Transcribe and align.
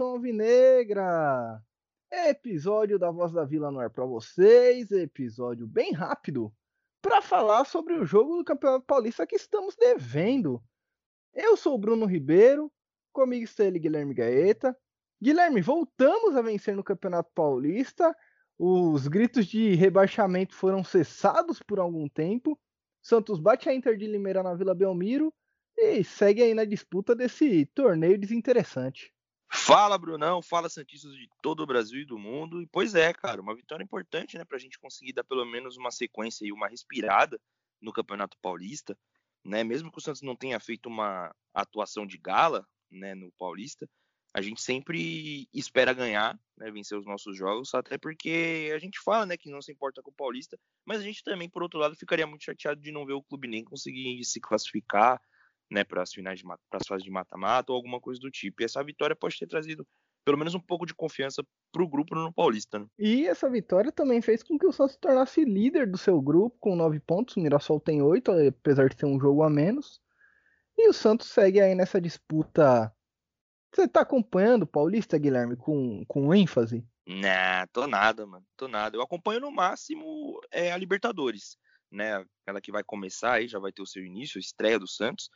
Nação 0.00 0.12
alvinegra! 0.12 1.62
Episódio 2.10 2.98
da 2.98 3.10
Voz 3.10 3.32
da 3.32 3.44
Vila 3.44 3.70
no 3.70 3.78
ar 3.78 3.90
para 3.90 4.06
vocês, 4.06 4.90
episódio 4.90 5.66
bem 5.66 5.92
rápido 5.92 6.50
para 7.02 7.20
falar 7.20 7.66
sobre 7.66 7.92
o 7.92 8.06
jogo 8.06 8.38
do 8.38 8.44
Campeonato 8.44 8.86
Paulista 8.86 9.26
que 9.26 9.36
estamos 9.36 9.76
devendo. 9.76 10.62
Eu 11.34 11.54
sou 11.54 11.74
o 11.74 11.78
Bruno 11.78 12.06
Ribeiro, 12.06 12.72
comigo 13.12 13.44
está 13.44 13.64
ele 13.64 13.78
Guilherme 13.78 14.14
Gaeta. 14.14 14.74
Guilherme, 15.22 15.60
voltamos 15.60 16.34
a 16.34 16.40
vencer 16.40 16.74
no 16.74 16.82
Campeonato 16.82 17.30
Paulista. 17.34 18.16
Os 18.58 19.06
gritos 19.06 19.44
de 19.44 19.74
rebaixamento 19.74 20.54
foram 20.54 20.82
cessados 20.82 21.62
por 21.62 21.78
algum 21.78 22.08
tempo. 22.08 22.58
Santos 23.02 23.38
bate 23.38 23.68
a 23.68 23.74
Inter 23.74 23.98
de 23.98 24.06
Limeira 24.06 24.42
na 24.42 24.54
Vila 24.54 24.74
Belmiro 24.74 25.30
e 25.76 26.02
segue 26.02 26.42
aí 26.42 26.54
na 26.54 26.64
disputa 26.64 27.14
desse 27.14 27.66
torneio 27.66 28.18
desinteressante. 28.18 29.12
Fala, 29.52 29.98
Brunão, 29.98 30.40
fala 30.40 30.68
Santistas 30.68 31.12
de 31.12 31.28
todo 31.42 31.62
o 31.62 31.66
Brasil 31.66 32.02
e 32.02 32.04
do 32.04 32.16
mundo. 32.16 32.62
E 32.62 32.66
pois 32.66 32.94
é, 32.94 33.12
cara, 33.12 33.40
uma 33.40 33.54
vitória 33.54 33.82
importante, 33.82 34.38
né, 34.38 34.44
pra 34.44 34.58
gente 34.58 34.78
conseguir 34.78 35.12
dar 35.12 35.24
pelo 35.24 35.44
menos 35.44 35.76
uma 35.76 35.90
sequência 35.90 36.46
e 36.46 36.52
uma 36.52 36.68
respirada 36.68 37.40
no 37.80 37.92
Campeonato 37.92 38.36
Paulista, 38.40 38.96
né? 39.44 39.64
Mesmo 39.64 39.90
que 39.90 39.98
o 39.98 40.00
Santos 40.00 40.22
não 40.22 40.36
tenha 40.36 40.60
feito 40.60 40.88
uma 40.88 41.34
atuação 41.52 42.06
de 42.06 42.16
gala, 42.16 42.64
né, 42.90 43.14
no 43.14 43.32
Paulista, 43.38 43.88
a 44.32 44.40
gente 44.40 44.62
sempre 44.62 45.48
espera 45.52 45.92
ganhar, 45.92 46.38
né, 46.56 46.70
vencer 46.70 46.96
os 46.96 47.04
nossos 47.04 47.36
jogos, 47.36 47.74
até 47.74 47.98
porque 47.98 48.70
a 48.74 48.78
gente 48.78 49.00
fala, 49.00 49.26
né, 49.26 49.36
que 49.36 49.50
não 49.50 49.60
se 49.60 49.72
importa 49.72 50.00
com 50.02 50.10
o 50.10 50.14
Paulista, 50.14 50.56
mas 50.84 51.00
a 51.00 51.02
gente 51.02 51.24
também, 51.24 51.48
por 51.48 51.62
outro 51.62 51.80
lado, 51.80 51.96
ficaria 51.96 52.26
muito 52.26 52.44
chateado 52.44 52.80
de 52.80 52.92
não 52.92 53.04
ver 53.04 53.14
o 53.14 53.22
clube 53.22 53.48
nem 53.48 53.64
conseguir 53.64 54.24
se 54.24 54.40
classificar, 54.40 55.20
né, 55.70 55.84
para 55.84 56.02
as 56.02 56.12
finais 56.12 56.38
de 56.38 56.44
para 56.44 56.58
as 56.80 56.86
fases 56.86 57.04
de 57.04 57.10
mata-mata 57.10 57.72
ou 57.72 57.76
alguma 57.76 58.00
coisa 58.00 58.20
do 58.20 58.30
tipo. 58.30 58.62
E 58.62 58.64
essa 58.64 58.82
vitória 58.82 59.14
pode 59.14 59.38
ter 59.38 59.46
trazido 59.46 59.86
pelo 60.24 60.36
menos 60.36 60.54
um 60.54 60.60
pouco 60.60 60.84
de 60.84 60.94
confiança 60.94 61.42
para 61.72 61.82
o 61.82 61.88
grupo 61.88 62.14
no 62.14 62.32
Paulista. 62.32 62.78
Né? 62.78 62.86
E 62.98 63.26
essa 63.26 63.48
vitória 63.48 63.90
também 63.90 64.20
fez 64.20 64.42
com 64.42 64.58
que 64.58 64.66
o 64.66 64.72
Santos 64.72 64.94
se 64.94 65.00
tornasse 65.00 65.44
líder 65.44 65.90
do 65.90 65.96
seu 65.96 66.20
grupo 66.20 66.56
com 66.60 66.76
nove 66.76 67.00
pontos. 67.00 67.36
O 67.36 67.40
Mirassol 67.40 67.80
tem 67.80 68.02
oito, 68.02 68.32
apesar 68.32 68.88
de 68.88 68.96
ter 68.96 69.06
um 69.06 69.18
jogo 69.18 69.42
a 69.42 69.48
menos. 69.48 70.00
E 70.76 70.88
o 70.88 70.92
Santos 70.92 71.28
segue 71.28 71.60
aí 71.60 71.74
nessa 71.74 72.00
disputa. 72.00 72.92
Você 73.72 73.86
tá 73.86 74.00
acompanhando 74.00 74.64
o 74.64 74.66
Paulista, 74.66 75.16
Guilherme, 75.16 75.56
com, 75.56 76.04
com 76.06 76.34
ênfase? 76.34 76.84
Nah, 77.06 77.66
tô 77.72 77.86
nada, 77.86 78.26
mano. 78.26 78.44
Tô 78.56 78.68
nada. 78.68 78.96
Eu 78.96 79.02
acompanho 79.02 79.40
no 79.40 79.50
máximo 79.50 80.40
é, 80.50 80.72
a 80.72 80.76
Libertadores, 80.76 81.56
né? 81.90 82.24
Ela 82.46 82.60
que 82.60 82.72
vai 82.72 82.82
começar 82.84 83.34
aí, 83.34 83.48
já 83.48 83.58
vai 83.58 83.72
ter 83.72 83.82
o 83.82 83.86
seu 83.86 84.04
início, 84.04 84.38
a 84.38 84.40
estreia 84.40 84.78
do 84.78 84.88
Santos 84.88 85.30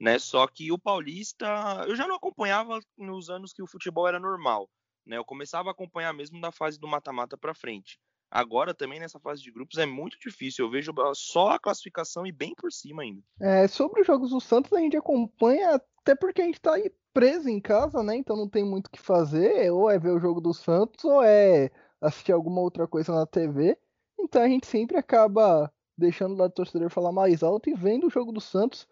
né? 0.00 0.18
Só 0.18 0.46
que 0.46 0.72
o 0.72 0.78
Paulista, 0.78 1.46
eu 1.86 1.94
já 1.94 2.06
não 2.08 2.16
acompanhava 2.16 2.80
nos 2.96 3.28
anos 3.28 3.52
que 3.52 3.62
o 3.62 3.66
futebol 3.66 4.08
era 4.08 4.18
normal, 4.18 4.68
né? 5.06 5.18
Eu 5.18 5.24
começava 5.24 5.68
a 5.68 5.72
acompanhar 5.72 6.12
mesmo 6.14 6.40
da 6.40 6.50
fase 6.50 6.80
do 6.80 6.88
mata-mata 6.88 7.36
para 7.36 7.54
frente. 7.54 7.98
Agora 8.30 8.72
também 8.72 9.00
nessa 9.00 9.18
fase 9.18 9.42
de 9.42 9.50
grupos 9.50 9.76
é 9.76 9.84
muito 9.84 10.16
difícil. 10.18 10.64
Eu 10.64 10.70
vejo 10.70 10.92
só 11.14 11.50
a 11.50 11.58
classificação 11.58 12.24
e 12.24 12.32
bem 12.32 12.54
por 12.54 12.72
cima 12.72 13.02
ainda. 13.02 13.20
É, 13.40 13.66
sobre 13.66 14.00
os 14.00 14.06
jogos 14.06 14.30
do 14.30 14.40
Santos 14.40 14.72
a 14.72 14.78
gente 14.78 14.96
acompanha 14.96 15.80
até 16.00 16.14
porque 16.14 16.40
a 16.40 16.44
gente 16.44 16.60
tá 16.60 16.74
aí 16.74 16.90
preso 17.12 17.48
em 17.48 17.60
casa, 17.60 18.02
né? 18.02 18.16
Então 18.16 18.36
não 18.36 18.48
tem 18.48 18.64
muito 18.64 18.86
o 18.86 18.90
que 18.90 19.00
fazer. 19.00 19.70
Ou 19.72 19.90
é 19.90 19.98
ver 19.98 20.12
o 20.12 20.20
jogo 20.20 20.40
do 20.40 20.54
Santos 20.54 21.04
ou 21.04 21.22
é 21.22 21.70
assistir 22.00 22.32
alguma 22.32 22.60
outra 22.60 22.86
coisa 22.86 23.12
na 23.12 23.26
TV. 23.26 23.76
Então 24.18 24.40
a 24.40 24.48
gente 24.48 24.66
sempre 24.66 24.96
acaba 24.96 25.70
deixando 25.98 26.34
o 26.34 26.38
lado 26.38 26.54
torcedor 26.54 26.88
falar 26.88 27.12
mais 27.12 27.42
alto 27.42 27.68
e 27.68 27.74
vendo 27.74 28.06
o 28.06 28.10
jogo 28.10 28.32
do 28.32 28.40
Santos 28.40 28.86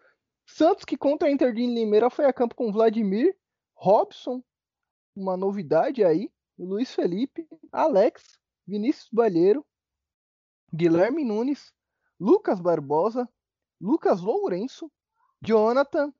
Santos 0.49 0.83
que 0.83 0.97
contra 0.97 1.27
a 1.27 1.31
Inter 1.31 1.53
de 1.53 1.65
Limeira 1.65 2.09
foi 2.09 2.25
a 2.25 2.33
campo 2.33 2.55
com 2.55 2.71
Vladimir, 2.71 3.37
Robson, 3.75 4.43
uma 5.15 5.37
novidade 5.37 6.03
aí, 6.03 6.29
Luiz 6.57 6.93
Felipe, 6.93 7.47
Alex, 7.71 8.37
Vinícius 8.67 9.07
Balheiro, 9.11 9.65
Guilherme 10.73 11.23
Nunes, 11.23 11.71
Lucas 12.19 12.59
Barbosa, 12.59 13.29
Lucas 13.79 14.21
Lourenço, 14.21 14.91
Jonathan, 15.41 16.11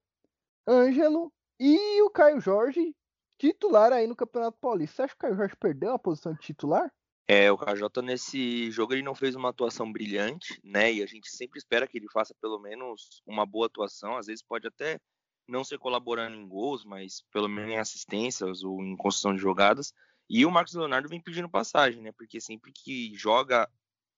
Ângelo 0.65 1.33
e 1.59 2.01
o 2.03 2.09
Caio 2.09 2.39
Jorge, 2.39 2.95
titular 3.37 3.91
aí 3.91 4.05
no 4.07 4.15
Campeonato 4.15 4.57
Paulista. 4.61 4.95
Você 4.95 5.01
acha 5.01 5.13
que 5.13 5.17
o 5.17 5.21
Caio 5.21 5.35
Jorge 5.35 5.55
perdeu 5.55 5.91
a 5.91 5.99
posição 5.99 6.33
de 6.33 6.39
titular? 6.39 6.93
É, 7.31 7.51
o 7.51 7.57
KJ 7.59 8.01
nesse 8.01 8.71
jogo 8.71 8.91
ele 8.91 9.03
não 9.03 9.13
fez 9.13 9.35
uma 9.35 9.49
atuação 9.49 9.91
brilhante, 9.91 10.59
né? 10.63 10.91
E 10.91 11.03
a 11.03 11.05
gente 11.05 11.29
sempre 11.29 11.59
espera 11.59 11.87
que 11.87 11.95
ele 11.95 12.09
faça 12.11 12.33
pelo 12.41 12.57
menos 12.57 13.21
uma 13.23 13.45
boa 13.45 13.67
atuação. 13.67 14.17
Às 14.17 14.25
vezes 14.25 14.41
pode 14.41 14.65
até 14.67 14.99
não 15.47 15.63
ser 15.63 15.77
colaborando 15.77 16.35
em 16.35 16.47
gols, 16.47 16.83
mas 16.83 17.23
pelo 17.31 17.47
menos 17.47 17.69
em 17.69 17.77
assistências 17.77 18.63
ou 18.63 18.81
em 18.81 18.97
construção 18.97 19.35
de 19.35 19.39
jogadas. 19.39 19.93
E 20.27 20.43
o 20.43 20.49
Marcos 20.49 20.73
Leonardo 20.73 21.07
vem 21.07 21.21
pedindo 21.21 21.47
passagem, 21.47 22.01
né? 22.01 22.11
Porque 22.13 22.41
sempre 22.41 22.71
que 22.73 23.13
joga 23.15 23.69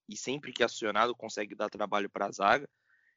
e 0.07 0.15
sempre 0.15 0.53
que 0.53 0.63
é 0.63 0.65
acionado 0.65 1.13
consegue 1.13 1.53
dar 1.53 1.69
trabalho 1.69 2.09
para 2.09 2.27
a 2.27 2.31
zaga, 2.31 2.69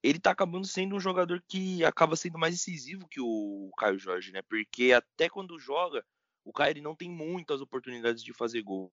ele 0.02 0.18
tá 0.18 0.32
acabando 0.32 0.66
sendo 0.66 0.96
um 0.96 1.00
jogador 1.00 1.40
que 1.46 1.84
acaba 1.84 2.16
sendo 2.16 2.36
mais 2.36 2.52
decisivo 2.52 3.06
que 3.06 3.20
o 3.20 3.70
Caio 3.78 3.96
Jorge, 3.96 4.32
né? 4.32 4.42
Porque 4.42 4.92
até 4.92 5.28
quando 5.28 5.56
joga, 5.56 6.04
o 6.44 6.52
Caio 6.52 6.72
ele 6.72 6.80
não 6.80 6.96
tem 6.96 7.08
muitas 7.08 7.60
oportunidades 7.60 8.24
de 8.24 8.32
fazer 8.32 8.60
gol. 8.60 8.92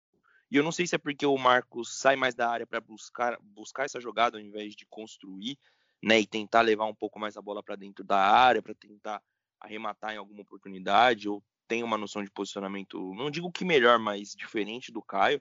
E 0.50 0.56
eu 0.56 0.65
não 0.65 0.72
sei 0.72 0.87
se 0.87 0.94
é 0.94 0.99
porque 0.99 1.25
o 1.25 1.38
Marcos 1.38 1.97
sai 1.99 2.16
mais 2.16 2.34
da 2.34 2.50
área 2.50 2.66
para 2.66 2.81
buscar, 2.81 3.38
buscar 3.41 3.84
essa 3.84 4.00
jogada 4.00 4.37
ao 4.37 4.43
invés 4.43 4.75
de 4.75 4.84
construir, 4.87 5.56
né, 6.03 6.19
e 6.19 6.27
tentar 6.27 6.62
levar 6.62 6.87
um 6.87 6.94
pouco 6.94 7.19
mais 7.21 7.37
a 7.37 7.43
bola 7.43 7.62
para 7.62 7.77
dentro 7.77 8.03
da 8.03 8.19
área, 8.19 8.62
para 8.62 8.75
tentar 8.75 9.22
arrematar 9.61 10.15
em 10.15 10.16
alguma 10.16 10.43
oportunidade, 10.43 11.28
ou 11.28 11.43
tem 11.69 11.84
uma 11.84 11.99
noção 11.99 12.25
de 12.25 12.31
posicionamento, 12.31 13.15
não 13.15 13.31
digo 13.31 13.53
que 13.53 13.65
melhor, 13.65 13.99
mas 13.99 14.31
diferente 14.31 14.91
do 14.91 15.03
Caio, 15.03 15.41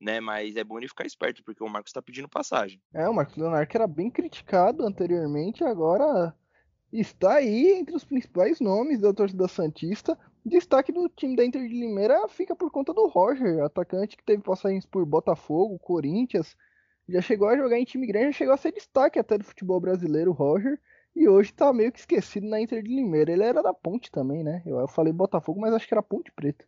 né, 0.00 0.20
mas 0.20 0.56
é 0.56 0.64
bom 0.64 0.78
ele 0.78 0.88
ficar 0.88 1.06
esperto, 1.06 1.42
porque 1.44 1.62
o 1.62 1.68
Marcos 1.68 1.90
está 1.90 2.02
pedindo 2.02 2.28
passagem. 2.28 2.82
É, 2.92 3.08
o 3.08 3.14
Marcos 3.14 3.36
Leonardo 3.36 3.68
que 3.68 3.76
era 3.76 3.86
bem 3.86 4.10
criticado 4.10 4.84
anteriormente, 4.84 5.62
agora 5.62 6.34
está 6.92 7.34
aí 7.34 7.72
entre 7.78 7.94
os 7.94 8.04
principais 8.04 8.60
nomes 8.60 9.00
da 9.00 9.12
torcida 9.14 9.46
Santista. 9.46 10.18
Destaque 10.44 10.90
do 10.90 11.08
time 11.08 11.36
da 11.36 11.44
Inter 11.44 11.62
de 11.68 11.74
Limeira 11.74 12.26
fica 12.28 12.56
por 12.56 12.70
conta 12.70 12.94
do 12.94 13.06
Roger, 13.06 13.62
atacante 13.62 14.16
que 14.16 14.24
teve 14.24 14.42
passagens 14.42 14.86
por 14.86 15.04
Botafogo, 15.04 15.78
Corinthians, 15.78 16.56
já 17.08 17.20
chegou 17.20 17.48
a 17.48 17.56
jogar 17.56 17.78
em 17.78 17.84
time 17.84 18.06
grande, 18.06 18.32
já 18.32 18.38
chegou 18.38 18.54
a 18.54 18.56
ser 18.56 18.72
destaque 18.72 19.18
até 19.18 19.36
do 19.36 19.44
futebol 19.44 19.80
brasileiro, 19.80 20.32
Roger, 20.32 20.80
e 21.14 21.28
hoje 21.28 21.52
tá 21.52 21.72
meio 21.72 21.92
que 21.92 21.98
esquecido 21.98 22.46
na 22.46 22.60
Inter 22.60 22.82
de 22.82 22.88
Limeira. 22.88 23.32
Ele 23.32 23.42
era 23.42 23.62
da 23.62 23.74
Ponte 23.74 24.10
também, 24.10 24.44
né? 24.44 24.62
Eu, 24.64 24.78
eu 24.78 24.88
falei 24.88 25.12
Botafogo, 25.12 25.60
mas 25.60 25.74
acho 25.74 25.86
que 25.86 25.94
era 25.94 26.02
Ponte 26.02 26.30
Preta. 26.32 26.64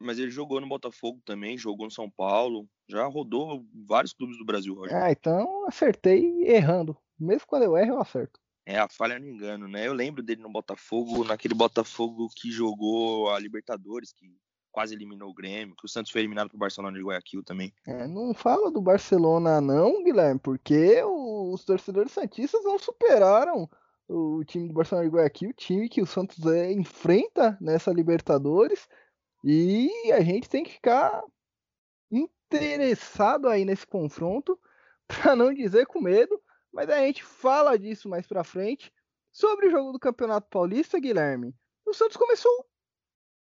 Mas 0.00 0.18
ele 0.18 0.30
jogou 0.30 0.60
no 0.60 0.68
Botafogo 0.68 1.20
também, 1.24 1.58
jogou 1.58 1.84
no 1.84 1.92
São 1.92 2.10
Paulo, 2.10 2.66
já 2.88 3.06
rodou 3.06 3.64
vários 3.86 4.12
clubes 4.12 4.38
do 4.38 4.44
Brasil, 4.44 4.74
Roger. 4.74 4.96
Ah, 4.96 5.12
então 5.12 5.66
acertei 5.66 6.42
errando. 6.44 6.96
Mesmo 7.18 7.46
quando 7.46 7.64
eu 7.64 7.76
erro, 7.76 7.94
eu 7.94 8.00
acerto. 8.00 8.39
É, 8.66 8.78
a 8.78 8.88
falha 8.88 9.18
no 9.18 9.28
engano, 9.28 9.66
né? 9.66 9.86
Eu 9.86 9.92
lembro 9.92 10.22
dele 10.22 10.42
no 10.42 10.50
Botafogo, 10.50 11.24
naquele 11.24 11.54
Botafogo 11.54 12.28
que 12.36 12.50
jogou 12.50 13.30
a 13.30 13.38
Libertadores, 13.38 14.12
que 14.12 14.26
quase 14.70 14.94
eliminou 14.94 15.30
o 15.30 15.34
Grêmio, 15.34 15.74
que 15.74 15.84
o 15.84 15.88
Santos 15.88 16.12
foi 16.12 16.20
eliminado 16.20 16.48
pro 16.48 16.58
Barcelona 16.58 16.96
de 16.96 17.04
Guayaquil 17.04 17.42
também. 17.42 17.72
É, 17.86 18.06
não 18.06 18.32
fala 18.32 18.70
do 18.70 18.80
Barcelona 18.80 19.60
não, 19.60 20.02
Guilherme, 20.04 20.38
porque 20.38 21.02
os 21.02 21.64
torcedores 21.64 22.12
santistas 22.12 22.62
não 22.62 22.78
superaram 22.78 23.68
o 24.08 24.44
time 24.44 24.68
do 24.68 24.74
Barcelona 24.74 25.08
de 25.08 25.14
Guayaquil, 25.14 25.50
o 25.50 25.54
time 25.54 25.88
que 25.88 26.02
o 26.02 26.06
Santos 26.06 26.44
é, 26.46 26.72
enfrenta 26.72 27.56
nessa 27.60 27.92
Libertadores, 27.92 28.88
e 29.44 29.90
a 30.12 30.20
gente 30.20 30.48
tem 30.48 30.64
que 30.64 30.72
ficar 30.72 31.22
interessado 32.10 33.48
aí 33.48 33.64
nesse 33.64 33.86
confronto, 33.86 34.58
para 35.06 35.34
não 35.34 35.52
dizer 35.54 35.86
com 35.86 36.00
medo, 36.00 36.40
mas 36.72 36.88
a 36.88 36.98
gente 36.98 37.22
fala 37.24 37.78
disso 37.78 38.08
mais 38.08 38.26
pra 38.26 38.44
frente. 38.44 38.92
Sobre 39.32 39.68
o 39.68 39.70
jogo 39.70 39.92
do 39.92 39.98
Campeonato 39.98 40.48
Paulista, 40.50 40.98
Guilherme, 40.98 41.54
o 41.86 41.94
Santos 41.94 42.16
começou. 42.16 42.66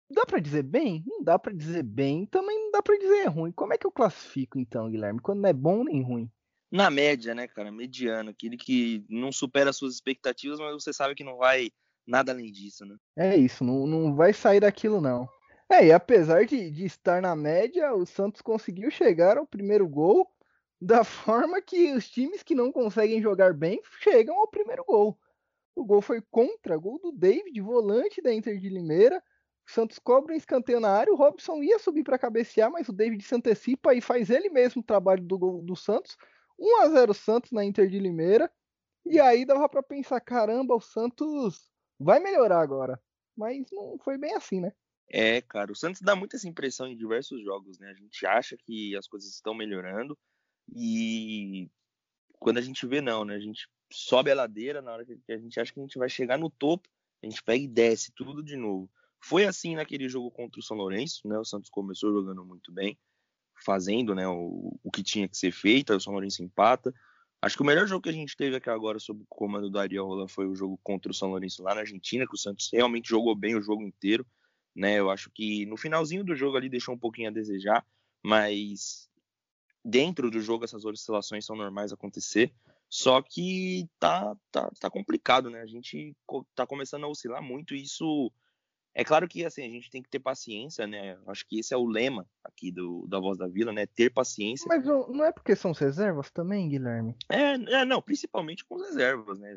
Dá 0.10 0.26
para 0.26 0.40
dizer 0.40 0.64
bem? 0.64 1.04
Não 1.08 1.24
dá 1.24 1.40
para 1.40 1.54
dizer 1.54 1.82
bem, 1.82 2.26
também 2.28 2.56
não 2.60 2.72
dá 2.72 2.84
para 2.84 2.98
dizer 2.98 3.26
ruim. 3.26 3.52
Como 3.52 3.74
é 3.74 3.78
que 3.78 3.88
eu 3.88 3.92
classifico 3.92 4.60
então, 4.60 4.92
Guilherme? 4.92 5.20
Quando 5.20 5.42
não 5.42 5.50
é 5.50 5.54
bom 5.54 5.84
nem 5.84 6.04
ruim? 6.04 6.30
Na 6.72 6.90
média, 6.90 7.34
né, 7.34 7.48
cara? 7.48 7.72
Mediano. 7.72 8.30
Aquele 8.30 8.58
que 8.58 9.04
não 9.10 9.32
supera 9.32 9.72
as 9.72 9.78
suas 9.78 9.96
expectativas, 9.96 10.60
mas 10.60 10.74
você 10.74 10.94
sabe 10.94 11.16
que 11.16 11.24
não 11.24 11.38
vai 11.38 11.72
nada 12.06 12.32
além 12.32 12.52
disso, 12.52 12.86
né? 12.86 12.96
É 13.18 13.36
isso, 13.36 13.64
não, 13.64 13.88
não 13.88 14.16
vai 14.16 14.34
sair 14.34 14.60
daquilo, 14.60 15.02
não. 15.02 15.28
É, 15.70 15.88
e 15.88 15.92
apesar 15.92 16.46
de, 16.46 16.70
de 16.70 16.86
estar 16.86 17.22
na 17.22 17.36
média, 17.36 17.94
o 17.96 18.06
Santos 18.06 18.42
conseguiu 18.42 18.92
chegar 18.92 19.38
ao 19.38 19.48
primeiro 19.48 19.88
gol 19.88 20.30
da 20.84 21.06
forma 21.06 21.62
que 21.62 21.94
os 21.94 22.10
times 22.10 22.44
que 22.44 22.54
não 22.54 22.70
conseguem 22.70 23.22
jogar 23.22 23.54
bem 23.54 23.82
chegam 24.02 24.38
ao 24.38 24.50
primeiro 24.50 24.84
gol. 24.84 25.18
O 25.74 25.86
gol 25.86 26.02
foi 26.02 26.22
contra, 26.30 26.76
gol 26.76 27.00
do 27.00 27.14
David, 27.14 27.58
volante 27.62 28.22
da 28.22 28.34
Inter 28.34 28.60
de 28.60 28.68
Limeira. 28.68 29.24
O 29.66 29.72
Santos 29.72 29.98
cobra 29.98 30.34
um 30.34 30.38
escanteio 30.38 30.82
na 30.82 30.90
área, 30.90 31.14
o 31.14 31.16
Robson 31.16 31.64
ia 31.64 31.80
subir 31.80 32.04
para 32.04 32.20
cabecear, 32.20 32.70
mas 32.70 32.90
o 32.90 32.94
David 32.94 33.24
se 33.24 33.34
antecipa 33.34 33.96
e 33.96 34.02
faz 34.02 34.30
ele 34.30 34.50
mesmo 34.50 34.82
o 34.82 34.86
trabalho 34.86 35.24
do 35.24 35.40
gol 35.40 35.62
do 35.62 35.74
Santos. 35.74 36.18
1 36.60 36.82
a 36.82 36.90
0 36.90 37.14
Santos 37.14 37.52
na 37.52 37.64
Inter 37.64 37.88
de 37.88 37.98
Limeira. 37.98 38.52
E 39.06 39.22
aí 39.22 39.46
dava 39.46 39.70
para 39.70 39.82
pensar, 39.82 40.20
caramba, 40.20 40.76
o 40.76 40.82
Santos 40.82 41.72
vai 41.98 42.20
melhorar 42.20 42.60
agora. 42.60 43.02
Mas 43.38 43.68
não 43.72 43.98
foi 44.00 44.18
bem 44.18 44.36
assim, 44.36 44.60
né? 44.60 44.74
É, 45.10 45.42
cara, 45.42 45.72
o 45.72 45.76
Santos 45.76 46.02
dá 46.02 46.14
muito 46.14 46.36
essa 46.36 46.48
impressão 46.48 46.88
em 46.88 46.98
diversos 46.98 47.42
jogos, 47.42 47.80
né? 47.80 47.90
A 47.90 47.94
gente 47.94 48.26
acha 48.26 48.58
que 48.58 48.96
as 48.98 49.08
coisas 49.08 49.30
estão 49.30 49.54
melhorando 49.54 50.18
e 50.72 51.70
quando 52.40 52.58
a 52.58 52.62
gente 52.62 52.86
vê, 52.86 53.02
não, 53.02 53.26
né? 53.26 53.36
A 53.36 53.40
gente 53.40 53.68
sobe 53.92 54.32
a 54.32 54.36
ladeira 54.36 54.82
na 54.82 54.92
hora 54.92 55.06
que 55.06 55.18
a 55.30 55.38
gente 55.38 55.60
acha 55.60 55.72
que 55.72 55.80
a 55.80 55.84
gente 55.84 55.98
vai 55.98 56.10
chegar 56.10 56.38
no 56.38 56.50
topo, 56.50 56.90
a 57.22 57.26
gente 57.26 57.42
pega 57.42 57.64
e 57.64 57.68
desce 57.68 58.12
tudo 58.12 58.44
de 58.44 58.56
novo. 58.56 58.90
Foi 59.22 59.46
assim 59.46 59.76
naquele 59.76 60.10
jogo 60.10 60.30
contra 60.30 60.60
o 60.60 60.64
São 60.64 60.76
Lourenço, 60.76 61.28
né? 61.28 61.38
O 61.38 61.46
Santos 61.46 61.70
começou 61.70 62.12
jogando 62.12 62.44
muito 62.44 62.72
bem, 62.72 62.98
fazendo 63.64 64.14
né, 64.14 64.28
o, 64.28 64.78
o 64.84 64.92
que 64.92 65.02
tinha 65.02 65.30
que 65.30 65.38
ser 65.38 65.52
feito, 65.52 65.92
aí 65.92 65.98
o 65.98 66.02
São 66.02 66.12
Lourenço 66.12 66.44
empata. 66.44 66.94
Acho 67.42 67.56
que 67.56 67.62
o 67.62 67.66
melhor 67.66 67.88
jogo 67.88 68.02
que 68.02 68.10
a 68.10 68.14
gente 68.14 68.36
teve 68.36 68.56
aqui 68.56 68.70
agora 68.70 69.00
sob 69.00 69.22
o 69.22 69.26
comando 69.30 69.70
do 69.70 69.80
Ariel 69.80 70.06
Roland 70.06 70.30
foi 70.30 70.48
o 70.48 70.56
jogo 70.56 70.80
contra 70.84 71.12
o 71.12 71.16
São 71.16 71.30
Lourenço 71.30 71.64
lá 71.64 71.74
na 71.76 71.82
Argentina, 71.82 72.26
que 72.28 72.36
o 72.36 72.38
Santos 72.38 72.70
realmente 72.72 73.10
jogou 73.10 73.36
bem 73.36 73.56
o 73.56 73.62
jogo 73.62 73.84
inteiro, 73.84 74.26
né? 74.76 75.00
Eu 75.00 75.10
acho 75.10 75.30
que 75.30 75.66
no 75.66 75.78
finalzinho 75.78 76.24
do 76.24 76.36
jogo 76.36 76.58
ali 76.58 76.70
deixou 76.70 76.96
um 76.96 77.00
pouquinho 77.00 77.30
a 77.30 77.34
desejar, 77.34 77.86
mas 78.24 79.10
dentro 79.84 80.32
do 80.32 80.40
jogo 80.40 80.64
essas 80.64 80.86
oscilações 80.86 81.46
são 81.46 81.56
normais 81.56 81.92
acontecer. 81.92 82.54
Só 82.90 83.22
que 83.22 83.90
tá, 84.00 84.36
tá, 84.52 84.72
tá 84.80 84.90
complicado, 84.90 85.50
né? 85.50 85.62
A 85.62 85.66
gente 85.66 86.16
tá 86.54 86.66
começando 86.68 87.06
a 87.06 87.08
oscilar 87.08 87.42
muito 87.42 87.74
e 87.74 87.82
isso 87.82 88.32
é 88.96 89.04
claro 89.04 89.28
que 89.28 89.44
assim, 89.44 89.64
a 89.64 89.70
gente 89.70 89.90
tem 89.90 90.04
que 90.04 90.10
ter 90.10 90.20
paciência, 90.20 90.86
né? 90.86 91.18
Acho 91.26 91.46
que 91.48 91.60
esse 91.60 91.74
é 91.74 91.78
o 91.78 91.86
lema 91.86 92.28
aqui 92.44 92.72
do, 92.72 93.08
da 93.08 93.20
Voz 93.20 93.38
da 93.38 93.48
Vila, 93.48 93.74
né? 93.74 93.88
Ter 93.88 94.12
paciência. 94.12 94.68
Mas 94.70 94.86
não 94.86 95.26
é 95.26 95.32
porque 95.32 95.56
são 95.56 95.72
reservas 95.72 96.30
também, 96.30 96.70
Guilherme? 96.70 97.16
É, 97.28 97.54
é, 97.54 97.86
não, 97.86 98.02
principalmente 98.02 98.64
com 98.64 98.76
as 98.76 98.90
reservas, 98.90 99.40
né? 99.40 99.56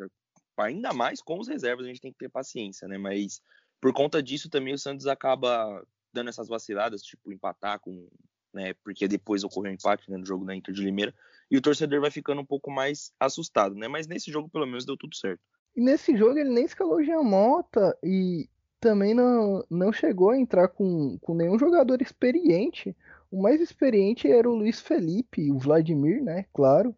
Ainda 0.56 0.94
mais 0.94 1.20
com 1.20 1.38
os 1.38 1.48
reservas 1.48 1.84
a 1.84 1.88
gente 1.88 2.00
tem 2.00 2.12
que 2.12 2.18
ter 2.18 2.30
paciência, 2.30 2.88
né? 2.88 2.96
Mas 2.96 3.42
por 3.78 3.92
conta 3.92 4.22
disso 4.22 4.48
também 4.48 4.72
o 4.72 4.78
Santos 4.78 5.06
acaba 5.06 5.86
dando 6.10 6.30
essas 6.30 6.48
vaciladas, 6.48 7.02
tipo 7.02 7.30
empatar 7.30 7.78
com, 7.78 8.08
né? 8.56 8.74
Porque 8.82 9.06
depois 9.06 9.44
ocorreu 9.44 9.70
um 9.70 9.74
empate 9.74 10.10
né, 10.10 10.16
no 10.16 10.26
jogo 10.26 10.44
da 10.44 10.56
Inter 10.56 10.74
de 10.74 10.82
Limeira 10.82 11.14
e 11.50 11.56
o 11.56 11.60
torcedor 11.60 12.00
vai 12.00 12.10
ficando 12.10 12.40
um 12.40 12.44
pouco 12.44 12.70
mais 12.70 13.12
assustado, 13.20 13.74
né? 13.74 13.86
Mas 13.86 14.08
nesse 14.08 14.32
jogo 14.32 14.48
pelo 14.48 14.66
menos 14.66 14.84
deu 14.84 14.96
tudo 14.96 15.14
certo. 15.14 15.40
E 15.76 15.80
nesse 15.80 16.16
jogo 16.16 16.38
ele 16.38 16.50
nem 16.50 16.64
escalou 16.64 17.04
Jean 17.04 17.22
Mota 17.22 17.96
e 18.02 18.48
também 18.80 19.14
não, 19.14 19.62
não 19.70 19.92
chegou 19.92 20.30
a 20.30 20.38
entrar 20.38 20.68
com, 20.68 21.18
com 21.20 21.34
nenhum 21.34 21.58
jogador 21.58 22.00
experiente. 22.00 22.96
O 23.30 23.42
mais 23.42 23.60
experiente 23.60 24.30
era 24.30 24.48
o 24.48 24.54
Luiz 24.54 24.80
Felipe, 24.80 25.52
o 25.52 25.58
Vladimir, 25.58 26.22
né? 26.22 26.46
Claro. 26.52 26.96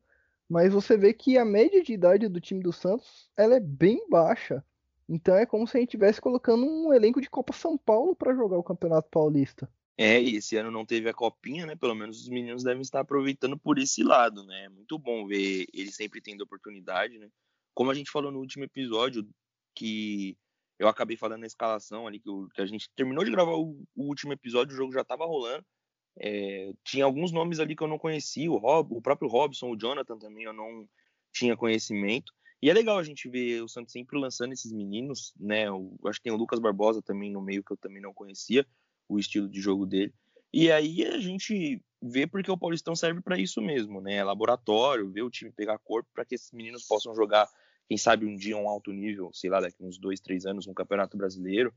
Mas 0.49 0.73
você 0.73 0.97
vê 0.97 1.13
que 1.13 1.37
a 1.37 1.45
média 1.45 1.83
de 1.83 1.93
idade 1.93 2.29
do 2.29 2.41
time 2.41 2.63
do 2.63 2.73
Santos 2.73 3.29
ela 3.37 3.57
é 3.57 3.61
bem 3.61 4.09
baixa. 4.09 4.65
Então 5.09 5.35
é 5.35 5.45
como 5.45 5.67
se 5.67 5.77
a 5.77 5.81
gente 5.81 5.89
estivesse 5.89 6.21
colocando 6.21 6.65
um 6.65 6.93
elenco 6.93 7.21
de 7.21 7.29
Copa 7.29 7.53
São 7.53 7.77
Paulo 7.77 8.15
para 8.15 8.35
jogar 8.35 8.59
o 8.59 8.63
Campeonato 8.63 9.09
Paulista. 9.11 9.69
É, 10.01 10.23
e 10.23 10.37
esse 10.37 10.57
ano 10.57 10.71
não 10.71 10.87
teve 10.87 11.09
a 11.09 11.13
copinha, 11.13 11.67
né? 11.67 11.75
Pelo 11.75 11.95
menos 11.95 12.23
os 12.23 12.29
meninos 12.29 12.63
devem 12.63 12.83
estar 12.83 13.01
aproveitando 13.01 13.59
por 13.59 13.79
esse 13.79 14.05
lado, 14.05 14.45
né? 14.45 14.67
É 14.67 14.69
muito 14.69 14.97
bom 14.97 15.27
ver 15.27 15.67
eles 15.75 15.97
sempre 15.97 16.21
tendo 16.21 16.43
oportunidade, 16.43 17.19
né? 17.19 17.29
Como 17.75 17.91
a 17.91 17.95
gente 17.95 18.11
falou 18.11 18.31
no 18.31 18.39
último 18.39 18.63
episódio, 18.63 19.29
que 19.75 20.37
eu 20.79 20.87
acabei 20.87 21.17
falando 21.17 21.41
na 21.41 21.49
escalação 21.49 22.07
ali, 22.07 22.21
que, 22.21 22.31
que 22.55 22.61
a 22.61 22.67
gente 22.67 22.89
terminou 22.95 23.25
de 23.25 23.33
gravar 23.33 23.55
o, 23.55 23.83
o, 23.97 24.05
último 24.05 24.33
episódio, 24.33 24.73
o 24.73 24.77
jogo 24.77 24.93
já 24.93 25.01
estava 25.01 25.27
rolando. 25.27 25.67
É, 26.17 26.73
tinha 26.85 27.05
alguns 27.05 27.33
nomes 27.33 27.59
ali 27.59 27.75
que 27.75 27.83
eu 27.83 27.89
não 27.89 27.99
conhecia, 27.99 28.51
o, 28.51 28.57
Rob, 28.57 28.95
o 28.95 29.03
próprio 29.03 29.29
Robson, 29.29 29.71
o 29.71 29.77
Jonathan 29.77 30.17
também 30.17 30.45
eu 30.45 30.53
não 30.53 30.89
tinha 31.33 31.57
conhecimento. 31.57 32.33
E 32.63 32.71
é 32.71 32.73
legal 32.73 32.99
a 32.99 33.03
gente 33.05 33.29
ver 33.29 33.63
o 33.63 33.69
Santos 33.69 33.93
sempre 33.93 34.19
lançando 34.19 34.53
esses 34.53 34.73
meninos, 34.73 35.35
né? 35.39 35.65
Acho 36.07 36.19
que 36.19 36.25
tem 36.25 36.33
o 36.33 36.37
Lucas 36.37 36.61
Barbosa 36.61 37.03
também 37.03 37.33
no 37.33 37.43
meio 37.43 37.65
que 37.65 37.73
eu 37.73 37.77
também 37.77 38.03
não 38.03 38.15
conhecia, 38.15 38.65
o 39.09 39.19
estilo 39.19 39.49
de 39.49 39.61
jogo 39.61 39.87
dele. 39.87 40.13
E 40.53 40.71
aí 40.71 41.05
a 41.05 41.19
gente 41.19 41.83
vê 42.03 42.27
porque 42.27 42.51
o 42.51 42.59
Paulistão 42.59 42.95
serve 42.95 43.21
para 43.21 43.39
isso 43.39 43.61
mesmo, 43.61 44.01
né? 44.01 44.23
Laboratório, 44.23 45.11
ver 45.11 45.23
o 45.23 45.31
time 45.31 45.51
pegar 45.51 45.79
corpo 45.79 46.09
para 46.15 46.25
que 46.25 46.35
esses 46.35 46.53
meninos 46.53 46.85
possam 46.85 47.15
jogar 47.15 47.49
quem 47.89 47.97
sabe 47.97 48.27
um 48.27 48.37
dia 48.37 48.57
um 48.57 48.69
alto 48.69 48.93
nível, 48.93 49.31
sei 49.33 49.49
lá, 49.49 49.61
daqui 49.61 49.83
uns 49.83 49.99
dois, 49.99 50.21
três 50.21 50.45
anos, 50.45 50.67
um 50.67 50.75
campeonato 50.75 51.17
brasileiro, 51.17 51.75